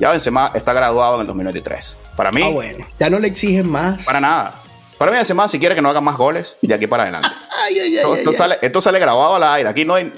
Ya 0.00 0.08
Benzema 0.08 0.52
está 0.54 0.72
graduado 0.72 1.16
en 1.16 1.20
el 1.20 1.26
2023. 1.26 1.98
Para 2.16 2.32
mí. 2.32 2.42
Ah, 2.42 2.48
bueno. 2.48 2.86
Ya 2.98 3.10
no 3.10 3.18
le 3.18 3.28
exigen 3.28 3.70
más. 3.70 4.06
Para 4.06 4.20
nada. 4.20 4.61
Para 5.02 5.18
mí 5.18 5.48
si 5.48 5.58
quiere 5.58 5.74
que 5.74 5.82
no 5.82 5.88
haga 5.88 6.00
más 6.00 6.16
goles, 6.16 6.56
de 6.62 6.72
aquí 6.72 6.86
para 6.86 7.02
adelante. 7.02 7.26
esto, 8.18 8.32
sale, 8.32 8.58
esto, 8.62 8.80
sale, 8.80 9.00
grabado 9.00 9.34
al 9.34 9.42
aire. 9.42 9.68
Aquí 9.68 9.84
no 9.84 9.94
hay. 9.94 10.12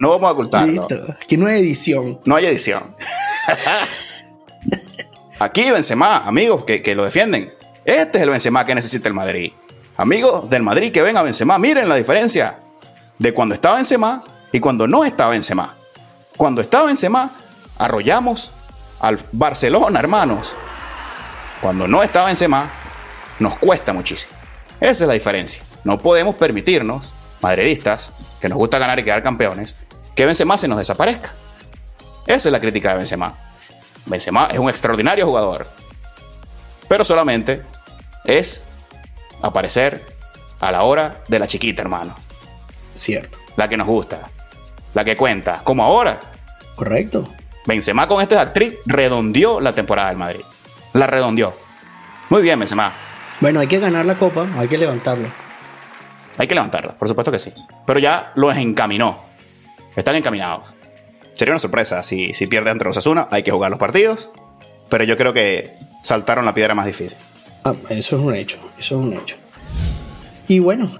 No 0.00 0.08
vamos 0.08 0.28
a 0.28 0.32
ocultarlo. 0.32 0.88
Aquí 1.22 1.36
no 1.36 1.46
hay 1.46 1.60
edición. 1.60 2.20
No 2.24 2.34
hay 2.34 2.46
edición. 2.46 2.96
Aquí 5.38 5.70
Benzema, 5.70 6.26
amigos 6.26 6.64
que, 6.64 6.82
que 6.82 6.96
lo 6.96 7.04
defienden. 7.04 7.54
Este 7.84 8.18
es 8.18 8.24
el 8.24 8.30
Benzema 8.30 8.66
que 8.66 8.74
necesita 8.74 9.06
el 9.06 9.14
Madrid. 9.14 9.52
Amigos 9.96 10.50
del 10.50 10.64
Madrid 10.64 10.90
que 10.90 11.02
ven 11.02 11.16
a 11.16 11.22
Benzema, 11.22 11.56
miren 11.56 11.88
la 11.88 11.94
diferencia 11.94 12.58
de 13.20 13.32
cuando 13.32 13.54
estaba 13.54 13.76
Benzema 13.76 14.24
y 14.50 14.58
cuando 14.58 14.88
no 14.88 15.04
estaba 15.04 15.30
Benzema. 15.30 15.76
Cuando 16.36 16.62
estaba 16.62 16.86
Benzema, 16.86 17.30
arrollamos 17.78 18.50
al 18.98 19.20
Barcelona, 19.30 20.00
hermanos. 20.00 20.56
Cuando 21.60 21.86
no 21.86 22.02
estaba 22.02 22.26
Benzema, 22.26 22.72
nos 23.38 23.58
cuesta 23.58 23.92
muchísimo. 23.92 24.32
Esa 24.80 25.04
es 25.04 25.08
la 25.08 25.14
diferencia. 25.14 25.62
No 25.84 25.98
podemos 25.98 26.34
permitirnos, 26.34 27.14
madridistas, 27.40 28.12
que 28.40 28.48
nos 28.48 28.58
gusta 28.58 28.78
ganar 28.78 28.98
y 28.98 29.04
quedar 29.04 29.22
campeones, 29.22 29.76
que 30.14 30.26
Benzema 30.26 30.58
se 30.58 30.68
nos 30.68 30.78
desaparezca. 30.78 31.32
Esa 32.26 32.48
es 32.48 32.52
la 32.52 32.60
crítica 32.60 32.90
de 32.90 32.98
Benzema. 32.98 33.34
Benzema 34.04 34.48
es 34.50 34.58
un 34.58 34.68
extraordinario 34.68 35.26
jugador. 35.26 35.66
Pero 36.88 37.04
solamente 37.04 37.62
es 38.24 38.64
aparecer 39.42 40.04
a 40.60 40.70
la 40.72 40.82
hora 40.82 41.22
de 41.28 41.38
la 41.38 41.46
chiquita, 41.46 41.82
hermano. 41.82 42.14
Cierto. 42.94 43.38
La 43.56 43.68
que 43.68 43.76
nos 43.76 43.86
gusta. 43.86 44.28
La 44.94 45.04
que 45.04 45.16
cuenta. 45.16 45.60
Como 45.62 45.82
ahora. 45.82 46.18
Correcto. 46.74 47.32
Benzema 47.66 48.06
con 48.06 48.22
esta 48.22 48.40
actriz 48.40 48.74
redondeó 48.86 49.60
la 49.60 49.72
temporada 49.72 50.08
del 50.08 50.18
Madrid. 50.18 50.42
La 50.92 51.06
redondeó. 51.06 51.56
Muy 52.28 52.42
bien, 52.42 52.58
Benzema. 52.58 52.92
Bueno, 53.40 53.60
hay 53.60 53.66
que 53.66 53.78
ganar 53.78 54.06
la 54.06 54.14
copa, 54.14 54.46
hay 54.56 54.68
que 54.68 54.78
levantarla. 54.78 55.28
Hay 56.38 56.46
que 56.46 56.54
levantarla, 56.54 56.96
por 56.96 57.08
supuesto 57.08 57.30
que 57.30 57.38
sí. 57.38 57.52
Pero 57.86 57.98
ya 57.98 58.32
los 58.34 58.56
encaminó. 58.56 59.24
Están 59.94 60.16
encaminados. 60.16 60.74
Sería 61.32 61.52
una 61.52 61.58
sorpresa 61.58 62.02
si, 62.02 62.32
si 62.34 62.46
pierde 62.46 62.70
ante 62.70 62.84
los 62.84 62.96
Asuna. 62.96 63.28
Hay 63.30 63.42
que 63.42 63.50
jugar 63.50 63.70
los 63.70 63.78
partidos. 63.78 64.30
Pero 64.88 65.04
yo 65.04 65.16
creo 65.16 65.32
que 65.32 65.72
saltaron 66.02 66.44
la 66.44 66.54
piedra 66.54 66.74
más 66.74 66.86
difícil. 66.86 67.18
Ah, 67.64 67.74
eso 67.90 68.16
es 68.16 68.22
un 68.22 68.34
hecho. 68.34 68.58
Eso 68.78 69.00
es 69.00 69.06
un 69.06 69.12
hecho. 69.14 69.36
Y 70.48 70.60
bueno, 70.60 70.90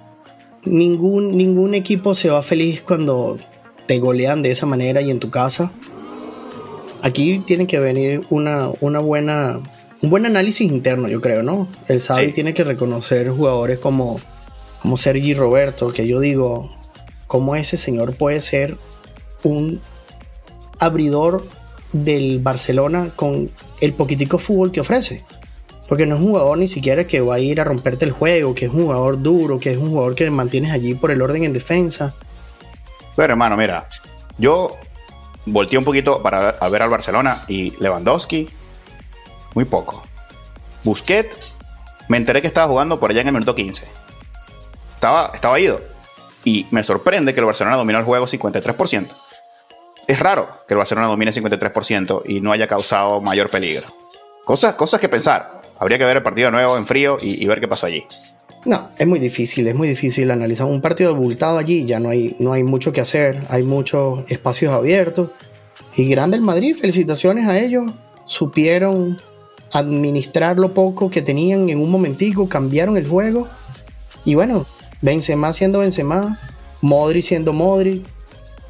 ningún, 0.64 1.36
ningún 1.36 1.74
equipo 1.74 2.14
se 2.14 2.30
va 2.30 2.42
feliz 2.42 2.82
cuando 2.82 3.38
te 3.86 3.98
golean 3.98 4.42
de 4.42 4.50
esa 4.50 4.66
manera 4.66 5.00
y 5.00 5.10
en 5.10 5.20
tu 5.20 5.30
casa. 5.30 5.72
Aquí 7.02 7.38
tiene 7.40 7.66
que 7.66 7.78
venir 7.78 8.26
una, 8.30 8.68
una 8.80 8.98
buena, 8.98 9.60
un 10.06 10.10
buen 10.10 10.24
análisis 10.24 10.70
interno, 10.70 11.08
yo 11.08 11.20
creo, 11.20 11.42
¿no? 11.42 11.66
El 11.88 12.00
Xavi 12.00 12.30
tiene 12.30 12.54
que 12.54 12.62
reconocer 12.62 13.28
jugadores 13.28 13.80
como, 13.80 14.20
como 14.80 14.96
Sergi 14.96 15.34
Roberto, 15.34 15.92
que 15.92 16.06
yo 16.06 16.20
digo, 16.20 16.70
¿cómo 17.26 17.56
ese 17.56 17.76
señor 17.76 18.14
puede 18.14 18.40
ser 18.40 18.76
un 19.42 19.80
abridor 20.78 21.44
del 21.92 22.38
Barcelona 22.38 23.10
con 23.16 23.50
el 23.80 23.94
poquitico 23.94 24.38
fútbol 24.38 24.70
que 24.70 24.80
ofrece. 24.80 25.24
Porque 25.88 26.06
no 26.06 26.14
es 26.14 26.20
un 26.20 26.28
jugador 26.28 26.56
ni 26.58 26.68
siquiera 26.68 27.08
que 27.08 27.20
va 27.20 27.34
a 27.36 27.40
ir 27.40 27.60
a 27.60 27.64
romperte 27.64 28.04
el 28.04 28.12
juego, 28.12 28.54
que 28.54 28.66
es 28.66 28.72
un 28.72 28.84
jugador 28.84 29.20
duro, 29.20 29.58
que 29.58 29.72
es 29.72 29.76
un 29.76 29.90
jugador 29.90 30.14
que 30.14 30.30
mantienes 30.30 30.72
allí 30.72 30.94
por 30.94 31.10
el 31.10 31.20
orden 31.20 31.42
en 31.42 31.52
defensa. 31.52 32.14
Pero 33.16 33.32
hermano, 33.32 33.56
mira, 33.56 33.88
yo 34.38 34.76
volteé 35.46 35.78
un 35.78 35.84
poquito 35.84 36.22
para 36.22 36.52
ver 36.68 36.82
al 36.82 36.90
Barcelona 36.90 37.44
y 37.48 37.72
Lewandowski, 37.80 38.48
muy 39.56 39.64
poco. 39.64 40.04
Busquets, 40.84 41.56
me 42.06 42.16
enteré 42.16 42.40
que 42.40 42.46
estaba 42.46 42.68
jugando 42.68 43.00
por 43.00 43.10
allá 43.10 43.22
en 43.22 43.26
el 43.26 43.32
minuto 43.32 43.56
15. 43.56 43.88
Estaba, 44.94 45.32
estaba 45.34 45.58
ido. 45.58 45.80
Y 46.44 46.66
me 46.70 46.84
sorprende 46.84 47.34
que 47.34 47.40
el 47.40 47.46
Barcelona 47.46 47.76
dominó 47.76 47.98
el 47.98 48.04
juego 48.04 48.26
53% 48.26 49.08
es 50.06 50.18
raro 50.18 50.48
que 50.66 50.74
el 50.74 50.78
Barcelona 50.78 51.08
domine 51.08 51.32
53% 51.32 52.22
y 52.26 52.40
no 52.40 52.52
haya 52.52 52.66
causado 52.66 53.20
mayor 53.20 53.50
peligro. 53.50 53.86
Cosas, 54.44 54.74
cosas 54.74 55.00
que 55.00 55.08
pensar. 55.08 55.62
Habría 55.78 55.98
que 55.98 56.04
ver 56.04 56.18
el 56.18 56.22
partido 56.22 56.50
nuevo 56.50 56.76
en 56.76 56.86
frío 56.86 57.16
y, 57.20 57.44
ver 57.46 57.60
qué 57.60 57.68
pasó 57.68 57.86
allí. 57.86 58.04
No, 58.64 58.88
es 58.98 59.06
muy 59.06 59.18
difícil, 59.18 59.66
es 59.66 59.74
muy 59.74 59.88
difícil 59.88 60.30
analizar 60.30 60.66
un 60.66 60.80
partido 60.80 61.10
abultado 61.10 61.58
allí, 61.58 61.84
ya 61.84 62.00
no 62.00 62.08
hay, 62.08 62.34
no 62.38 62.52
hay 62.52 62.64
mucho 62.64 62.92
que 62.92 63.00
hacer, 63.00 63.36
hay 63.48 63.62
muchos 63.62 64.20
espacios 64.28 64.72
abiertos. 64.72 65.30
Y 65.96 66.08
grande 66.08 66.36
el 66.36 66.42
Madrid, 66.42 66.76
felicitaciones 66.76 67.46
a 67.48 67.58
ellos, 67.58 67.92
supieron 68.26 69.20
administrar 69.72 70.58
lo 70.58 70.74
poco 70.74 71.10
que 71.10 71.22
tenían 71.22 71.68
en 71.68 71.80
un 71.80 71.90
momentico, 71.90 72.48
cambiaron 72.48 72.96
el 72.96 73.08
juego. 73.08 73.48
Y 74.24 74.34
bueno, 74.34 74.66
Benzema 75.02 75.52
siendo 75.52 75.80
Benzema, 75.80 76.40
Modri 76.80 77.22
siendo 77.22 77.52
Modri. 77.52 78.04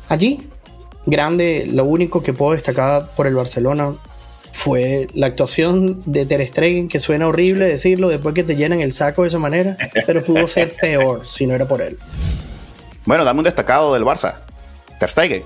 Allí 0.09 0.49
grande, 1.07 1.69
lo 1.73 1.85
único 1.85 2.23
que 2.23 2.33
puedo 2.33 2.53
destacar 2.53 3.15
por 3.15 3.27
el 3.27 3.35
Barcelona 3.35 3.97
fue 4.53 5.09
la 5.15 5.27
actuación 5.27 6.03
de 6.07 6.27
Ter 6.27 6.45
Stegen, 6.47 6.89
que 6.89 6.99
suena 6.99 7.29
horrible 7.29 7.67
decirlo 7.67 8.09
después 8.09 8.35
que 8.35 8.43
te 8.43 8.57
llenan 8.57 8.81
el 8.81 8.93
saco 8.93 9.23
de 9.23 9.29
esa 9.29 9.39
manera, 9.39 9.77
pero 10.07 10.25
pudo 10.25 10.49
ser 10.49 10.75
peor 10.81 11.27
si 11.27 11.47
no 11.47 11.55
era 11.55 11.69
por 11.69 11.81
él. 11.83 11.99
Bueno, 13.05 13.25
dame 13.25 13.41
un 13.41 13.45
destacado 13.45 13.95
del 13.95 14.05
Barça. 14.05 14.37
Ter 14.99 15.11
Stegen. 15.11 15.43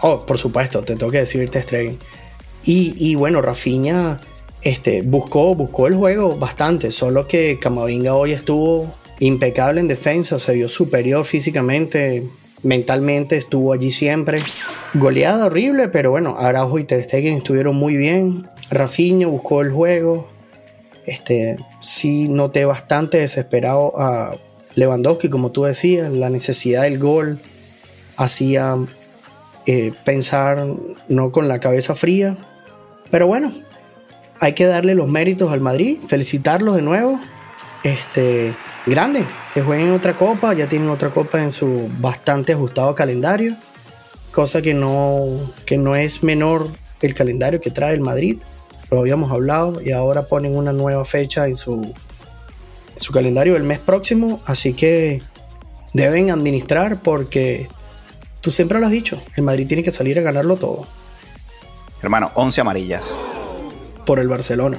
Oh, 0.00 0.24
por 0.24 0.38
supuesto, 0.38 0.80
te 0.82 0.96
tengo 0.96 1.12
que 1.12 1.18
decir 1.18 1.48
Ter 1.50 1.62
Stegen. 1.62 1.98
Y, 2.64 2.94
y 2.96 3.16
bueno, 3.16 3.42
Rafinha 3.42 4.16
este, 4.62 5.02
buscó, 5.02 5.54
buscó 5.54 5.86
el 5.86 5.94
juego 5.94 6.36
bastante, 6.36 6.90
solo 6.90 7.26
que 7.26 7.58
Camavinga 7.60 8.14
hoy 8.14 8.32
estuvo 8.32 8.92
impecable 9.18 9.80
en 9.80 9.88
defensa, 9.88 10.38
se 10.38 10.54
vio 10.54 10.68
superior 10.68 11.24
físicamente, 11.24 12.28
mentalmente 12.62 13.36
estuvo 13.36 13.72
allí 13.72 13.90
siempre. 13.90 14.42
Goleada 14.94 15.46
horrible, 15.46 15.88
pero 15.88 16.10
bueno, 16.10 16.36
Araujo 16.38 16.78
y 16.78 16.84
Ter 16.84 17.02
Stegen 17.02 17.34
estuvieron 17.34 17.76
muy 17.76 17.96
bien. 17.96 18.48
Rafinha 18.70 19.26
buscó 19.26 19.62
el 19.62 19.70
juego. 19.70 20.28
Este, 21.06 21.56
sí 21.80 22.28
noté 22.28 22.64
bastante 22.64 23.18
desesperado 23.18 23.98
a 23.98 24.36
Lewandowski, 24.74 25.28
como 25.28 25.50
tú 25.50 25.64
decías, 25.64 26.12
la 26.12 26.30
necesidad 26.30 26.82
del 26.82 26.98
gol 26.98 27.38
hacía 28.16 28.76
eh, 29.66 29.92
pensar 30.04 30.66
no 31.08 31.32
con 31.32 31.48
la 31.48 31.58
cabeza 31.58 31.94
fría. 31.94 32.36
Pero 33.10 33.26
bueno, 33.26 33.52
hay 34.40 34.54
que 34.54 34.66
darle 34.66 34.94
los 34.94 35.08
méritos 35.08 35.52
al 35.52 35.60
Madrid, 35.60 35.98
felicitarlos 36.06 36.74
de 36.74 36.82
nuevo. 36.82 37.20
Este, 37.84 38.54
grande, 38.86 39.24
que 39.54 39.62
jueguen 39.62 39.92
otra 39.92 40.16
copa, 40.16 40.54
ya 40.54 40.66
tienen 40.66 40.88
otra 40.88 41.10
copa 41.10 41.42
en 41.42 41.52
su 41.52 41.88
bastante 41.98 42.54
ajustado 42.54 42.94
calendario, 42.94 43.56
cosa 44.32 44.62
que 44.62 44.74
no, 44.74 45.26
que 45.66 45.78
no 45.78 45.94
es 45.94 46.22
menor 46.22 46.70
el 47.00 47.14
calendario 47.14 47.60
que 47.60 47.70
trae 47.70 47.94
el 47.94 48.00
Madrid, 48.00 48.38
lo 48.90 49.00
habíamos 49.00 49.30
hablado, 49.30 49.80
y 49.80 49.92
ahora 49.92 50.26
ponen 50.26 50.56
una 50.56 50.72
nueva 50.72 51.04
fecha 51.04 51.46
en 51.46 51.56
su, 51.56 51.74
en 51.74 53.00
su 53.00 53.12
calendario 53.12 53.56
el 53.56 53.64
mes 53.64 53.78
próximo, 53.78 54.40
así 54.44 54.72
que 54.72 55.22
deben 55.92 56.30
administrar 56.30 57.02
porque 57.02 57.68
tú 58.40 58.50
siempre 58.50 58.80
lo 58.80 58.86
has 58.86 58.92
dicho, 58.92 59.22
el 59.36 59.42
Madrid 59.42 59.66
tiene 59.66 59.82
que 59.82 59.90
salir 59.90 60.18
a 60.18 60.22
ganarlo 60.22 60.56
todo. 60.56 60.86
Hermano, 62.02 62.30
11 62.34 62.60
amarillas. 62.62 63.14
Por 64.04 64.18
el 64.18 64.28
Barcelona, 64.28 64.78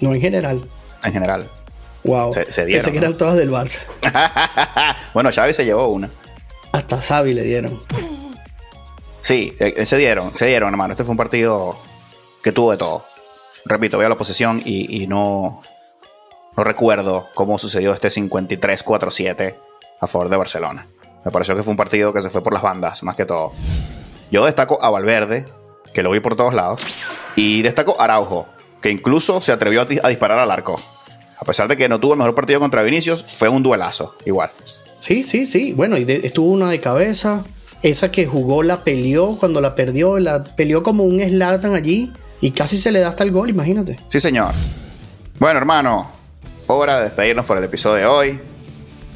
no 0.00 0.14
en 0.14 0.20
general. 0.20 0.68
En 1.04 1.12
general. 1.12 1.48
Wow. 2.04 2.32
Se, 2.32 2.66
dieron. 2.66 2.84
Pensé 2.84 2.92
que 2.92 2.98
eran 2.98 3.16
todas 3.16 3.36
del 3.36 3.50
Barça. 3.50 3.80
bueno, 5.14 5.30
Xavi 5.32 5.52
se 5.52 5.64
llevó 5.64 5.88
una. 5.88 6.10
Hasta 6.72 6.96
Xavi 6.96 7.34
le 7.34 7.42
dieron. 7.42 7.80
Sí, 9.20 9.54
eh, 9.58 9.84
se 9.84 9.96
dieron, 9.96 10.34
se 10.34 10.46
dieron, 10.46 10.70
hermano. 10.70 10.92
Este 10.92 11.04
fue 11.04 11.10
un 11.12 11.16
partido 11.18 11.76
que 12.42 12.52
tuvo 12.52 12.70
de 12.70 12.78
todo. 12.78 13.04
Repito, 13.64 13.98
veo 13.98 14.08
la 14.08 14.16
posesión 14.16 14.62
y, 14.64 15.06
no, 15.06 15.62
no 16.56 16.64
recuerdo 16.64 17.26
cómo 17.34 17.58
sucedió 17.58 17.92
este 17.92 18.08
53-4-7 18.08 19.54
a 20.00 20.06
favor 20.06 20.30
de 20.30 20.36
Barcelona. 20.36 20.86
Me 21.24 21.30
pareció 21.30 21.54
que 21.54 21.62
fue 21.62 21.72
un 21.72 21.76
partido 21.76 22.12
que 22.14 22.22
se 22.22 22.30
fue 22.30 22.42
por 22.42 22.54
las 22.54 22.62
bandas, 22.62 23.02
más 23.02 23.16
que 23.16 23.26
todo. 23.26 23.52
Yo 24.30 24.46
destaco 24.46 24.82
a 24.82 24.88
Valverde, 24.88 25.44
que 25.92 26.02
lo 26.02 26.10
vi 26.10 26.20
por 26.20 26.36
todos 26.36 26.54
lados, 26.54 26.86
y 27.36 27.62
destaco 27.62 28.00
a 28.00 28.04
Araujo, 28.04 28.46
que 28.80 28.90
incluso 28.90 29.40
se 29.40 29.52
atrevió 29.52 29.86
a 30.02 30.08
disparar 30.08 30.38
al 30.38 30.50
arco. 30.50 30.80
A 31.38 31.44
pesar 31.44 31.68
de 31.68 31.76
que 31.76 31.88
no 31.88 32.00
tuvo 32.00 32.14
el 32.14 32.18
mejor 32.18 32.34
partido 32.34 32.58
contra 32.58 32.82
Vinicius, 32.82 33.24
fue 33.24 33.48
un 33.48 33.62
duelazo, 33.62 34.14
igual. 34.24 34.50
Sí, 34.96 35.22
sí, 35.22 35.46
sí. 35.46 35.72
Bueno, 35.72 35.96
y 35.96 36.04
estuvo 36.08 36.48
una 36.50 36.68
de 36.70 36.80
cabeza. 36.80 37.44
Esa 37.82 38.10
que 38.10 38.26
jugó 38.26 38.64
la 38.64 38.82
peleó 38.82 39.38
cuando 39.38 39.60
la 39.60 39.76
perdió, 39.76 40.18
la 40.18 40.42
peleó 40.42 40.82
como 40.82 41.04
un 41.04 41.20
Slatan 41.20 41.74
allí 41.74 42.12
y 42.40 42.50
casi 42.50 42.76
se 42.76 42.90
le 42.90 42.98
da 42.98 43.08
hasta 43.08 43.22
el 43.22 43.30
gol, 43.30 43.50
imagínate. 43.50 44.00
Sí, 44.08 44.18
señor. 44.18 44.52
Bueno, 45.38 45.58
hermano, 45.58 46.10
hora 46.66 46.96
de 46.96 47.04
despedirnos 47.04 47.46
por 47.46 47.56
el 47.56 47.62
episodio 47.62 47.96
de 47.96 48.06
hoy. 48.06 48.40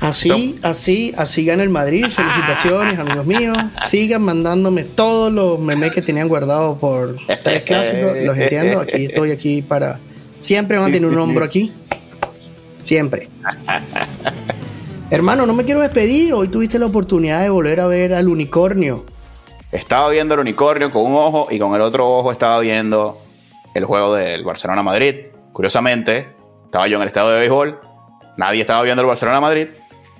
Así, 0.02 0.58
así, 0.62 1.14
así 1.16 1.44
gana 1.44 1.62
el 1.62 1.70
Madrid. 1.70 2.06
Felicitaciones, 2.08 2.98
amigos 2.98 3.24
míos. 3.24 3.56
Sigan 3.84 4.22
mandándome 4.22 4.82
todos 4.82 5.32
los 5.32 5.60
memes 5.60 5.92
que 5.92 6.02
tenían 6.02 6.28
guardados 6.28 6.78
por 6.78 7.16
tres 7.42 7.62
clásicos. 7.62 8.16
Los 8.16 8.36
entiendo. 8.36 8.80
Aquí 8.80 9.04
estoy 9.04 9.30
aquí 9.30 9.62
para. 9.62 10.00
Siempre 10.38 10.76
van 10.76 10.90
a 10.90 10.92
tener 10.92 11.08
un 11.08 11.18
hombro 11.18 11.44
aquí. 11.44 11.72
Siempre. 12.80 13.28
Hermano, 15.08 15.46
no 15.46 15.52
me 15.52 15.64
quiero 15.64 15.80
despedir. 15.80 16.34
Hoy 16.34 16.48
tuviste 16.48 16.80
la 16.80 16.86
oportunidad 16.86 17.40
de 17.40 17.48
volver 17.48 17.80
a 17.80 17.86
ver 17.86 18.12
al 18.12 18.26
unicornio. 18.26 19.06
Estaba 19.70 20.08
viendo 20.10 20.34
el 20.34 20.40
unicornio 20.40 20.90
con 20.90 21.06
un 21.06 21.14
ojo 21.14 21.46
y 21.48 21.60
con 21.60 21.76
el 21.76 21.80
otro 21.80 22.18
ojo 22.18 22.32
estaba 22.32 22.58
viendo 22.58 23.22
el 23.72 23.84
juego 23.84 24.14
del 24.14 24.42
Barcelona-Madrid. 24.42 25.26
Curiosamente, 25.52 26.28
estaba 26.64 26.88
yo 26.88 26.96
en 26.96 27.02
el 27.02 27.08
estado 27.08 27.30
de 27.30 27.38
béisbol. 27.38 27.80
Nadie 28.36 28.62
estaba 28.62 28.82
viendo 28.82 29.02
el 29.02 29.06
Barcelona-Madrid. 29.06 29.68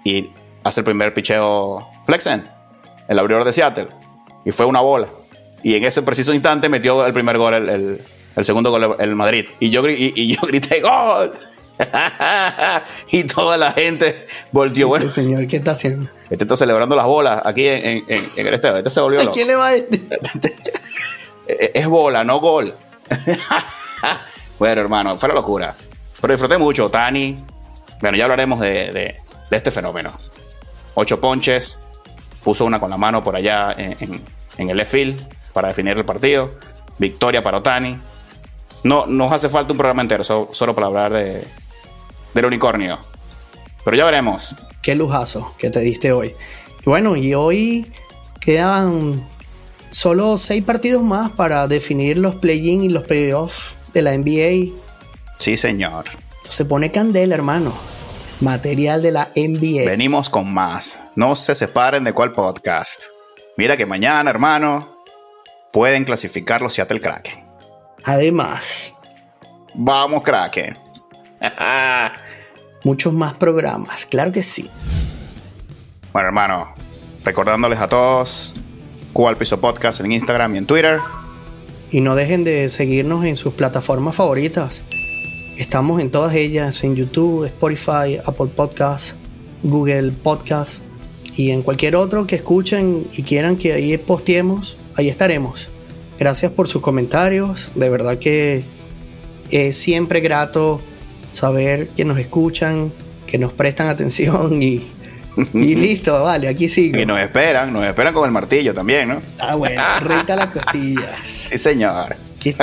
Y 0.05 0.31
hace 0.65 0.81
el 0.81 0.85
primer 0.85 1.15
picheo 1.15 1.89
Flexen, 2.05 2.49
el 3.09 3.19
abridor 3.19 3.45
de 3.45 3.53
Seattle. 3.53 3.89
Y 4.45 4.53
fue 4.53 4.67
una 4.67 4.81
bola. 4.81 5.09
Y 5.63 5.77
en 5.77 5.85
ese 5.85 6.03
preciso 6.03 6.35
instante 6.35 6.69
metió 6.69 7.07
el 7.07 7.13
primer 7.13 7.39
gol, 7.39 7.55
el, 7.55 8.01
segundo 8.45 8.71
gol 8.71 8.97
el 8.99 9.15
Madrid. 9.15 9.47
Y 9.61 9.71
yo, 9.71 9.83
y 9.89 10.35
yo 10.35 10.41
grité 10.43 10.81
¡Gol! 10.81 11.31
y 13.11 13.25
toda 13.25 13.57
la 13.57 13.73
gente 13.73 14.27
volteó. 14.51 14.89
Bueno, 14.89 15.07
este 15.07 15.23
señor, 15.23 15.47
¿qué 15.47 15.57
está 15.57 15.73
haciendo? 15.73 16.11
Este 16.31 16.45
está 16.45 16.57
celebrando 16.57 16.97
las 16.97 17.07
bolas 17.07 17.43
aquí 17.45 17.67
en, 17.69 18.05
el 18.09 18.47
estadio. 18.55 18.79
Este 18.79 18.91
se 18.91 19.01
volvió 19.01 19.23
¿A 19.23 19.33
quién 19.33 19.49
le 19.49 19.57
va 19.57 19.69
a 19.69 19.75
este? 19.75 20.01
es 21.75 21.87
bola, 21.87 22.25
no 22.25 22.41
gol. 22.41 22.75
bueno, 24.59 24.81
hermano, 24.81 25.17
fue 25.17 25.29
la 25.29 25.35
locura. 25.35 25.75
Pero 26.21 26.33
disfruté 26.33 26.59
mucho. 26.59 26.91
Tani. 26.91 27.45
Bueno, 28.01 28.17
ya 28.17 28.25
hablaremos 28.25 28.61
de, 28.61 28.93
de, 28.93 29.21
este 29.57 29.71
fenómeno. 29.71 30.13
Ocho 30.95 31.21
ponches. 31.21 31.79
Puso 32.45 32.65
una 32.65 32.81
con 32.81 32.91
la 32.91 32.97
mano 32.97 33.23
por 33.23 33.37
allá 33.37 33.73
en, 33.77 34.21
el 34.57 34.77
left 34.77 34.93
field 34.93 35.27
para 35.53 35.69
definir 35.69 35.97
el 35.97 36.05
partido. 36.05 36.51
Victoria 36.99 37.43
para 37.43 37.59
Otani. 37.59 37.99
No 38.85 39.07
nos 39.07 39.33
hace 39.33 39.49
falta 39.49 39.73
un 39.73 39.79
programa 39.79 40.03
entero, 40.03 40.25
solo 40.25 40.75
para 40.75 40.89
hablar 40.89 41.13
de, 41.13 41.47
del 42.35 42.47
unicornio. 42.47 42.99
Pero 43.85 43.97
ya 43.97 44.05
veremos. 44.05 44.57
Qué 44.81 44.95
lujazo 44.95 45.55
que 45.59 45.71
te 45.71 45.81
diste 45.81 46.13
hoy. 46.13 46.35
bueno, 46.85 47.17
y 47.17 47.35
hoy 47.35 47.93
quedan 48.41 49.25
solo 49.91 50.37
seis 50.37 50.65
partidos 50.65 51.03
más 51.03 51.31
para 51.31 51.69
definir 51.69 52.19
los 52.19 52.35
play-in 52.37 52.83
y 52.83 52.89
los 52.89 53.05
playoffs 53.05 53.77
de 53.93 54.03
la 54.03 54.17
NBA. 54.17 54.75
Sí, 55.37 55.57
señor. 55.57 56.07
Se 56.43 56.65
pone 56.65 56.91
candela, 56.91 57.35
hermano. 57.35 57.73
Material 58.43 59.03
de 59.03 59.13
la 59.13 59.31
NBA. 59.37 59.89
Venimos 59.89 60.29
con 60.29 60.53
más. 60.53 60.99
No 61.15 61.37
se 61.37 61.55
separen 61.55 62.03
de 62.03 62.13
cuál 62.13 62.33
podcast. 62.33 63.05
Mira 63.57 63.77
que 63.77 63.87
mañana, 63.87 64.31
hermano, 64.31 64.97
pueden 65.73 66.05
clasificar 66.05 66.61
los 66.61 66.75
Seattle 66.75 66.99
Kraken. 66.99 67.45
Además. 68.03 68.93
Vamos, 69.75 70.25
Kraken. 70.25 70.77
Muchos 72.85 73.13
más 73.13 73.35
programas, 73.35 74.07
claro 74.07 74.33
que 74.33 74.43
sí. 74.43 74.69
Bueno, 76.13 76.27
hermano, 76.27 76.75
recordándoles 77.25 77.79
a 77.79 77.87
todos, 77.87 78.55
Cual 79.13 79.37
Piso 79.37 79.61
Podcast 79.61 80.01
en 80.01 80.11
Instagram 80.11 80.57
y 80.57 80.59
en 80.59 80.67
Twitter. 80.67 80.99
Y 81.93 82.01
no 82.01 82.17
dejen 82.17 82.43
de 82.43 82.69
seguirnos 82.69 83.25
en 83.25 83.37
sus 83.37 83.55
plataformas 83.55 84.17
favoritas. 84.17 84.85
Estamos 85.57 86.01
en 86.01 86.11
todas 86.11 86.35
ellas, 86.35 86.83
en 86.83 86.97
YouTube, 86.97 87.45
Spotify, 87.45 88.19
Apple 88.25 88.51
Podcasts, 88.55 89.17
Google 89.63 90.13
Podcasts 90.13 90.83
y 91.37 91.51
en 91.51 91.63
cualquier 91.63 91.97
otro 91.97 92.27
que 92.27 92.37
escuchen 92.37 93.07
y 93.13 93.23
quieran 93.23 93.57
que 93.57 93.73
ahí 93.73 93.97
posteemos, 93.99 94.77
ahí 94.97 95.09
estaremos. 95.09 95.69
Gracias 96.19 96.53
por 96.53 96.69
sus 96.69 96.83
comentarios, 96.83 97.73
de 97.75 97.89
verdad 97.91 98.19
que 98.19 98.65
es 99.51 99.77
siempre 99.77 100.21
grato 100.21 100.81
saber 101.31 101.89
que 101.89 102.05
nos 102.05 102.19
escuchan, 102.19 102.93
que 103.27 103.39
nos 103.39 103.53
prestan 103.53 103.89
atención 103.91 104.63
y, 104.63 104.87
y 105.53 105.75
listo, 105.75 106.23
vale, 106.23 106.49
aquí 106.49 106.69
sigo. 106.69 106.99
Y 106.99 107.05
nos 107.05 107.21
esperan, 107.21 107.73
nos 107.73 107.85
esperan 107.85 108.15
con 108.15 108.25
el 108.25 108.33
martillo 108.33 108.75
también, 108.75 109.09
¿no? 109.09 109.23
Ah, 109.39 109.55
bueno, 109.55 109.83
renta 110.01 110.35
las 110.37 110.49
costillas. 110.49 111.19
Sí, 111.23 111.59
señor. 111.59 112.17
Aquí 112.37 112.55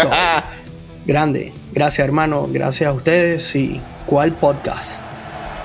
Grande. 1.05 1.58
Gracias, 1.71 2.05
hermano. 2.05 2.47
Gracias 2.49 2.89
a 2.89 2.93
ustedes. 2.93 3.55
¿Y 3.55 3.81
cuál 4.05 4.31
podcast? 4.33 4.99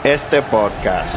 Este 0.04 0.42
podcast. 0.42 1.16